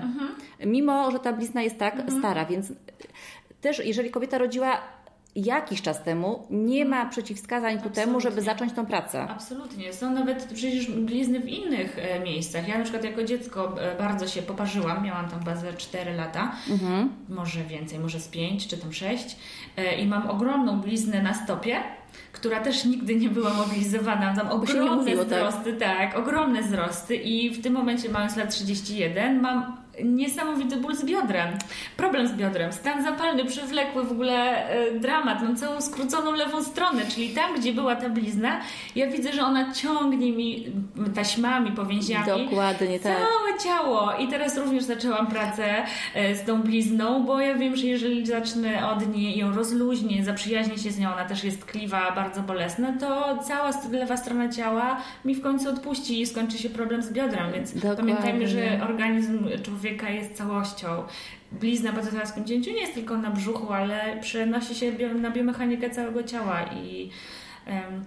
mimo 0.66 1.10
że 1.10 1.18
ta 1.18 1.32
blizna 1.32 1.62
jest 1.62 1.78
tak 1.78 2.02
stara, 2.18 2.44
więc 2.44 2.72
też 3.60 3.86
jeżeli 3.86 4.10
kobieta 4.10 4.38
rodziła 4.38 4.80
jakiś 5.36 5.82
czas 5.82 6.02
temu, 6.02 6.46
nie 6.50 6.84
ma 6.84 7.06
przeciwwskazań 7.06 7.80
ku 7.80 7.90
temu, 7.90 8.20
żeby 8.20 8.34
Absolutnie. 8.36 8.42
zacząć 8.42 8.72
tą 8.72 8.86
pracę. 8.86 9.26
Absolutnie. 9.30 9.92
Są 9.92 10.10
nawet 10.10 10.44
przecież 10.44 10.90
blizny 10.90 11.40
w 11.40 11.48
innych 11.48 11.98
e, 11.98 12.20
miejscach. 12.20 12.68
Ja 12.68 12.78
na 12.78 12.84
przykład 12.84 13.04
jako 13.04 13.24
dziecko 13.24 13.76
e, 13.82 13.98
bardzo 13.98 14.28
się 14.28 14.42
poparzyłam. 14.42 15.04
Miałam 15.04 15.28
tam 15.28 15.40
bazę 15.40 15.74
4 15.74 16.12
lata, 16.14 16.52
Mhm. 16.70 17.12
może 17.28 17.62
więcej, 17.64 17.98
może 17.98 18.20
z 18.20 18.28
5 18.28 18.66
czy 18.68 18.78
tam 18.78 18.92
6. 18.92 19.36
E, 19.76 19.94
I 20.00 20.06
mam 20.06 20.30
ogromną 20.30 20.80
bliznę 20.80 21.22
na 21.22 21.34
stopie, 21.34 21.76
która 22.32 22.60
też 22.60 22.84
nigdy 22.84 23.14
nie 23.16 23.28
była 23.28 23.54
mobilizowana. 23.54 24.34
Tam 24.36 24.46
nie 24.46 24.52
ogromne 24.52 24.96
mówiło, 24.96 25.24
tak? 25.24 25.48
wzrosty, 25.48 25.72
tak? 25.72 26.18
ogromne 26.18 26.62
wzrosty 26.62 27.16
i 27.16 27.50
w 27.50 27.62
tym 27.62 27.72
momencie 27.72 28.08
mając 28.08 28.36
lat 28.36 28.50
31 28.54 29.40
mam 29.40 29.76
niesamowity 30.04 30.76
ból 30.76 30.94
z 30.96 31.04
biodrem. 31.04 31.48
Problem 31.96 32.28
z 32.28 32.32
biodrem, 32.32 32.72
stan 32.72 33.04
zapalny, 33.04 33.44
przewlekły, 33.44 34.04
w 34.04 34.12
ogóle 34.12 34.68
e, 34.68 34.98
dramat. 35.00 35.42
Mam 35.42 35.56
całą 35.56 35.80
skróconą 35.80 36.32
lewą 36.32 36.64
stronę, 36.64 37.02
czyli 37.14 37.28
tam, 37.28 37.60
gdzie 37.60 37.72
była 37.72 37.96
ta 37.96 38.08
blizna, 38.08 38.60
ja 38.96 39.06
widzę, 39.06 39.32
że 39.32 39.42
ona 39.42 39.72
ciągnie 39.72 40.32
mi 40.32 40.66
taśmami, 41.14 41.72
powięziami. 41.72 42.44
Dokładnie 42.44 43.00
tak. 43.00 43.16
Całe 43.16 43.58
ciało. 43.64 44.12
I 44.18 44.28
teraz 44.28 44.58
również 44.58 44.84
zaczęłam 44.84 45.26
pracę 45.26 45.84
e, 46.14 46.34
z 46.34 46.44
tą 46.44 46.62
blizną, 46.62 47.24
bo 47.24 47.40
ja 47.40 47.54
wiem, 47.54 47.76
że 47.76 47.86
jeżeli 47.86 48.26
zacznę 48.26 48.90
od 48.90 49.16
niej 49.16 49.38
ją 49.38 49.54
rozluźnię, 49.54 50.24
zaprzyjaźnię 50.24 50.78
się 50.78 50.90
z 50.90 50.98
nią, 50.98 51.12
ona 51.12 51.24
też 51.24 51.44
jest 51.44 51.64
kliwa, 51.64 52.12
bardzo 52.12 52.42
bolesna, 52.42 52.92
to 53.00 53.38
cała 53.38 53.70
lewa 53.92 54.16
strona 54.16 54.48
ciała 54.48 54.96
mi 55.24 55.34
w 55.34 55.42
końcu 55.42 55.68
odpuści 55.68 56.20
i 56.20 56.26
skończy 56.26 56.58
się 56.58 56.70
problem 56.70 57.02
z 57.02 57.12
biodrem. 57.12 57.52
Więc 57.52 57.74
Dokładnie. 57.74 57.96
pamiętajmy, 57.96 58.48
że 58.48 58.80
organizm 58.88 59.48
człowieka 59.62 59.89
jest 60.10 60.34
całością. 60.34 61.02
Blizna 61.52 61.92
po 61.92 62.02
cesarstwem 62.02 62.44
cięciu 62.44 62.70
nie 62.70 62.80
jest 62.80 62.94
tylko 62.94 63.18
na 63.18 63.30
brzuchu, 63.30 63.72
ale 63.72 64.20
przenosi 64.20 64.74
się 64.74 64.92
na 65.14 65.30
biomechanikę 65.30 65.90
całego 65.90 66.22
ciała 66.22 66.62
i 66.62 67.10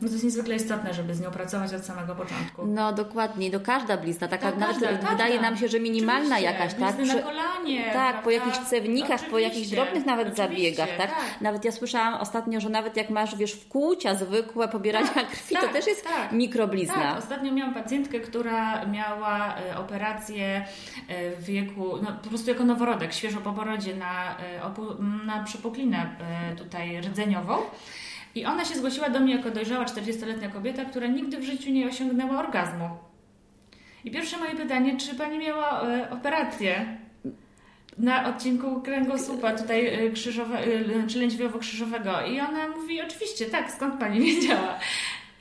no 0.01 0.07
to 0.07 0.13
jest 0.13 0.23
niezwykle 0.23 0.55
istotne, 0.55 0.93
żeby 0.93 1.15
z 1.15 1.21
nią 1.21 1.31
pracować 1.31 1.73
od 1.73 1.85
samego 1.85 2.15
początku. 2.15 2.65
No 2.65 2.93
dokładnie, 2.93 3.51
do 3.51 3.59
każda 3.59 3.97
blizna, 3.97 4.27
taka 4.27 4.51
Tak, 4.51 4.59
nawet 4.59 4.79
każda, 4.79 5.09
wydaje 5.09 5.33
każda. 5.33 5.49
nam 5.49 5.57
się, 5.57 5.67
że 5.67 5.79
minimalna 5.79 6.35
Oczywiście, 6.35 6.53
jakaś, 6.59 6.73
tak? 6.73 6.97
Przy- 6.97 7.15
na 7.15 7.21
kolanie, 7.21 7.91
tak, 7.93 8.15
po 8.15 8.29
prawda? 8.29 8.31
jakichś 8.31 8.57
cewnikach, 8.69 9.29
po 9.29 9.39
jakichś 9.39 9.57
Oczywiście, 9.57 9.75
drobnych 9.75 10.05
nawet 10.05 10.27
oczywiście, 10.27 10.75
zabiegach, 10.75 10.97
tak? 10.97 11.09
tak. 11.09 11.41
Nawet 11.41 11.65
ja 11.65 11.71
słyszałam 11.71 12.13
ostatnio, 12.13 12.59
że 12.59 12.69
nawet 12.69 12.97
jak 12.97 13.09
masz, 13.09 13.35
wiesz, 13.35 13.53
wkłucia 13.53 14.15
zwykłe 14.15 14.67
pobierania 14.67 15.07
krwi, 15.31 15.55
to 15.55 15.61
tak, 15.61 15.73
też 15.73 15.87
jest 15.87 16.03
tak. 16.03 16.31
mikroblizna. 16.31 16.93
Tak, 16.93 17.17
ostatnio 17.17 17.51
miałam 17.51 17.73
pacjentkę, 17.73 18.19
która 18.19 18.85
miała 18.85 19.55
e, 19.57 19.77
operację 19.77 20.65
e, 21.07 21.31
w 21.31 21.43
wieku, 21.43 21.97
no, 22.01 22.11
po 22.23 22.29
prostu 22.29 22.49
jako 22.49 22.63
noworodek, 22.63 23.13
świeżo 23.13 23.41
po 23.41 23.51
porodzie 23.53 23.95
na, 23.95 24.37
e, 24.37 25.25
na 25.25 25.43
przepuklinę 25.43 26.15
tutaj 26.57 27.01
rdzeniową. 27.01 27.57
I 28.35 28.45
ona 28.45 28.65
się 28.65 28.75
zgłosiła 28.75 29.09
do 29.09 29.19
mnie 29.19 29.35
jako 29.35 29.51
dojrzała 29.51 29.85
40-letnia 29.85 30.49
kobieta, 30.49 30.85
która 30.85 31.07
nigdy 31.07 31.37
w 31.37 31.43
życiu 31.43 31.71
nie 31.71 31.87
osiągnęła 31.87 32.39
orgazmu. 32.39 32.89
I 34.05 34.11
pierwsze 34.11 34.37
moje 34.37 34.55
pytanie, 34.55 34.97
czy 34.97 35.15
pani 35.15 35.37
miała 35.37 35.81
e, 35.81 36.09
operację 36.09 36.97
na 37.97 38.27
odcinku 38.29 38.81
kręgosłupa 38.81 39.53
tutaj 39.53 39.87
e, 39.87 40.11
krzyżowe, 40.11 40.59
e, 40.59 41.07
czy 41.07 41.19
lędźwiowo-krzyżowego? 41.19 42.31
I 42.31 42.39
ona 42.39 42.67
mówi, 42.67 43.01
oczywiście, 43.01 43.45
tak, 43.45 43.71
skąd 43.71 43.99
pani 43.99 44.19
wiedziała? 44.35 44.79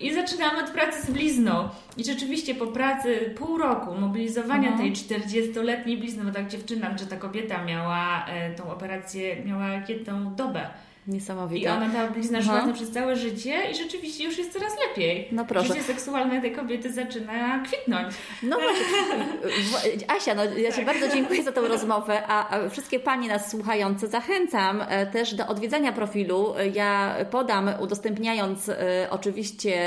I 0.01 0.15
zaczynamy 0.15 0.65
od 0.65 0.71
pracy 0.71 1.03
z 1.07 1.11
blizną. 1.11 1.69
I 1.97 2.05
rzeczywiście 2.05 2.55
po 2.55 2.67
pracy 2.67 3.35
pół 3.39 3.59
roku 3.59 3.95
mobilizowania 3.95 4.69
Mhm. 4.69 4.79
tej 4.79 4.93
40-letniej 5.21 5.99
blizny, 5.99 6.25
bo 6.25 6.31
tak 6.31 6.49
dziewczyna, 6.49 6.95
czy 6.95 7.07
ta 7.07 7.17
kobieta 7.17 7.65
miała 7.65 8.27
tą 8.57 8.71
operację, 8.73 9.45
miała 9.45 9.69
jedną 9.89 10.35
dobę. 10.35 10.67
I 11.09 11.11
Niesamowite. 11.11 11.73
ona 11.73 11.89
ta 11.91 12.09
blizna 12.09 12.43
szła 12.43 12.73
przez 12.75 12.91
całe 12.91 13.17
życie 13.17 13.71
i 13.71 13.75
rzeczywiście 13.75 14.25
już 14.25 14.39
jest 14.39 14.53
coraz 14.53 14.73
lepiej. 14.89 15.29
No 15.33 15.45
proszę. 15.45 15.69
Życie 15.69 15.83
seksualne 15.83 16.41
tej 16.41 16.53
kobiety 16.53 16.93
zaczyna 16.93 17.63
kwitnąć. 17.67 18.15
No 18.43 18.59
właśnie. 18.61 20.09
Asia, 20.09 20.35
no 20.35 20.45
ja 20.45 20.73
Ci 20.73 20.85
bardzo 20.85 21.09
dziękuję 21.09 21.43
za 21.43 21.53
tą 21.53 21.69
rozmowę, 21.69 22.23
a 22.27 22.43
a 22.53 22.69
wszystkie 22.69 23.01
Panie 23.01 23.29
nas 23.29 23.51
słuchające 23.51 24.09
zachęcam 24.09 24.83
e, 24.89 25.07
też 25.07 25.35
do 25.35 25.47
odwiedzania 25.47 25.93
profilu. 25.93 26.55
Ja 26.75 27.17
podam, 27.31 27.71
udostępniając 27.81 28.69
e, 28.69 28.75
oczywiście 29.11 29.81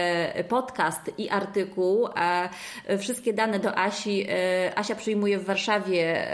podcast 0.49 1.11
i 1.17 1.29
artykuł, 1.29 2.07
a 2.15 2.49
e, 2.85 2.97
wszystkie 2.97 3.33
dane 3.33 3.59
do 3.59 3.77
Asi. 3.77 4.27
Asia 4.75 4.95
przyjmuje 4.95 5.39
w 5.39 5.45
Warszawie 5.45 6.27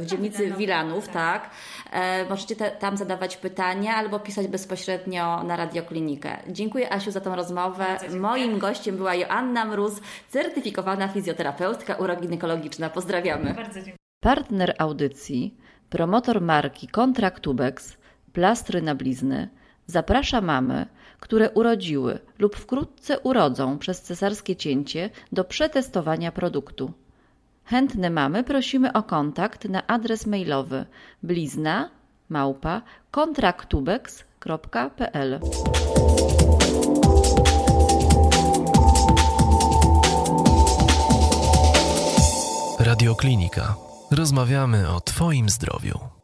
w 0.00 0.06
dzielnicy 0.06 0.52
Wilanów, 0.52 1.08
tak. 1.08 1.50
tak. 1.90 2.28
Możecie 2.30 2.56
tam 2.56 2.96
zadawać 2.96 3.36
pytania 3.36 4.02
albo 4.10 4.20
pisać 4.20 4.46
bezpośrednio 4.46 5.42
na 5.42 5.56
Radioklinikę. 5.56 6.36
Dziękuję 6.48 6.92
Asiu 6.92 7.10
za 7.10 7.20
tą 7.20 7.36
rozmowę. 7.36 7.86
Moim 8.20 8.58
gościem 8.58 8.96
była 8.96 9.14
Joanna 9.14 9.64
Mróz, 9.64 10.00
certyfikowana 10.28 11.08
fizjoterapeutka 11.08 11.94
urogynekologiczna. 11.94 12.90
Pozdrawiamy. 12.90 13.54
Bardzo 13.54 13.74
dziękuję. 13.74 13.96
Partner 14.20 14.74
audycji, 14.78 15.56
promotor 15.90 16.40
marki 16.40 16.88
Kontraktubex, 16.88 17.96
plastry 18.32 18.82
na 18.82 18.94
blizny, 18.94 19.48
zaprasza 19.86 20.40
mamy, 20.40 20.86
które 21.20 21.50
urodziły 21.50 22.18
lub 22.38 22.56
wkrótce 22.56 23.18
urodzą 23.18 23.78
przez 23.78 24.02
cesarskie 24.02 24.56
cięcie 24.56 25.10
do 25.32 25.44
przetestowania 25.44 26.32
produktu. 26.32 26.92
Chętne 27.64 28.10
mamy 28.10 28.44
prosimy 28.44 28.92
o 28.92 29.02
kontakt 29.02 29.64
na 29.68 29.86
adres 29.86 30.26
mailowy 30.26 30.86
blizna 31.22 31.99
małpa 32.30 32.82
kontraktubex.pl 33.10 35.40
Radioklinika. 42.80 43.74
Rozmawiamy 44.10 44.88
o 44.88 45.00
Twoim 45.00 45.48
zdrowiu. 45.48 46.19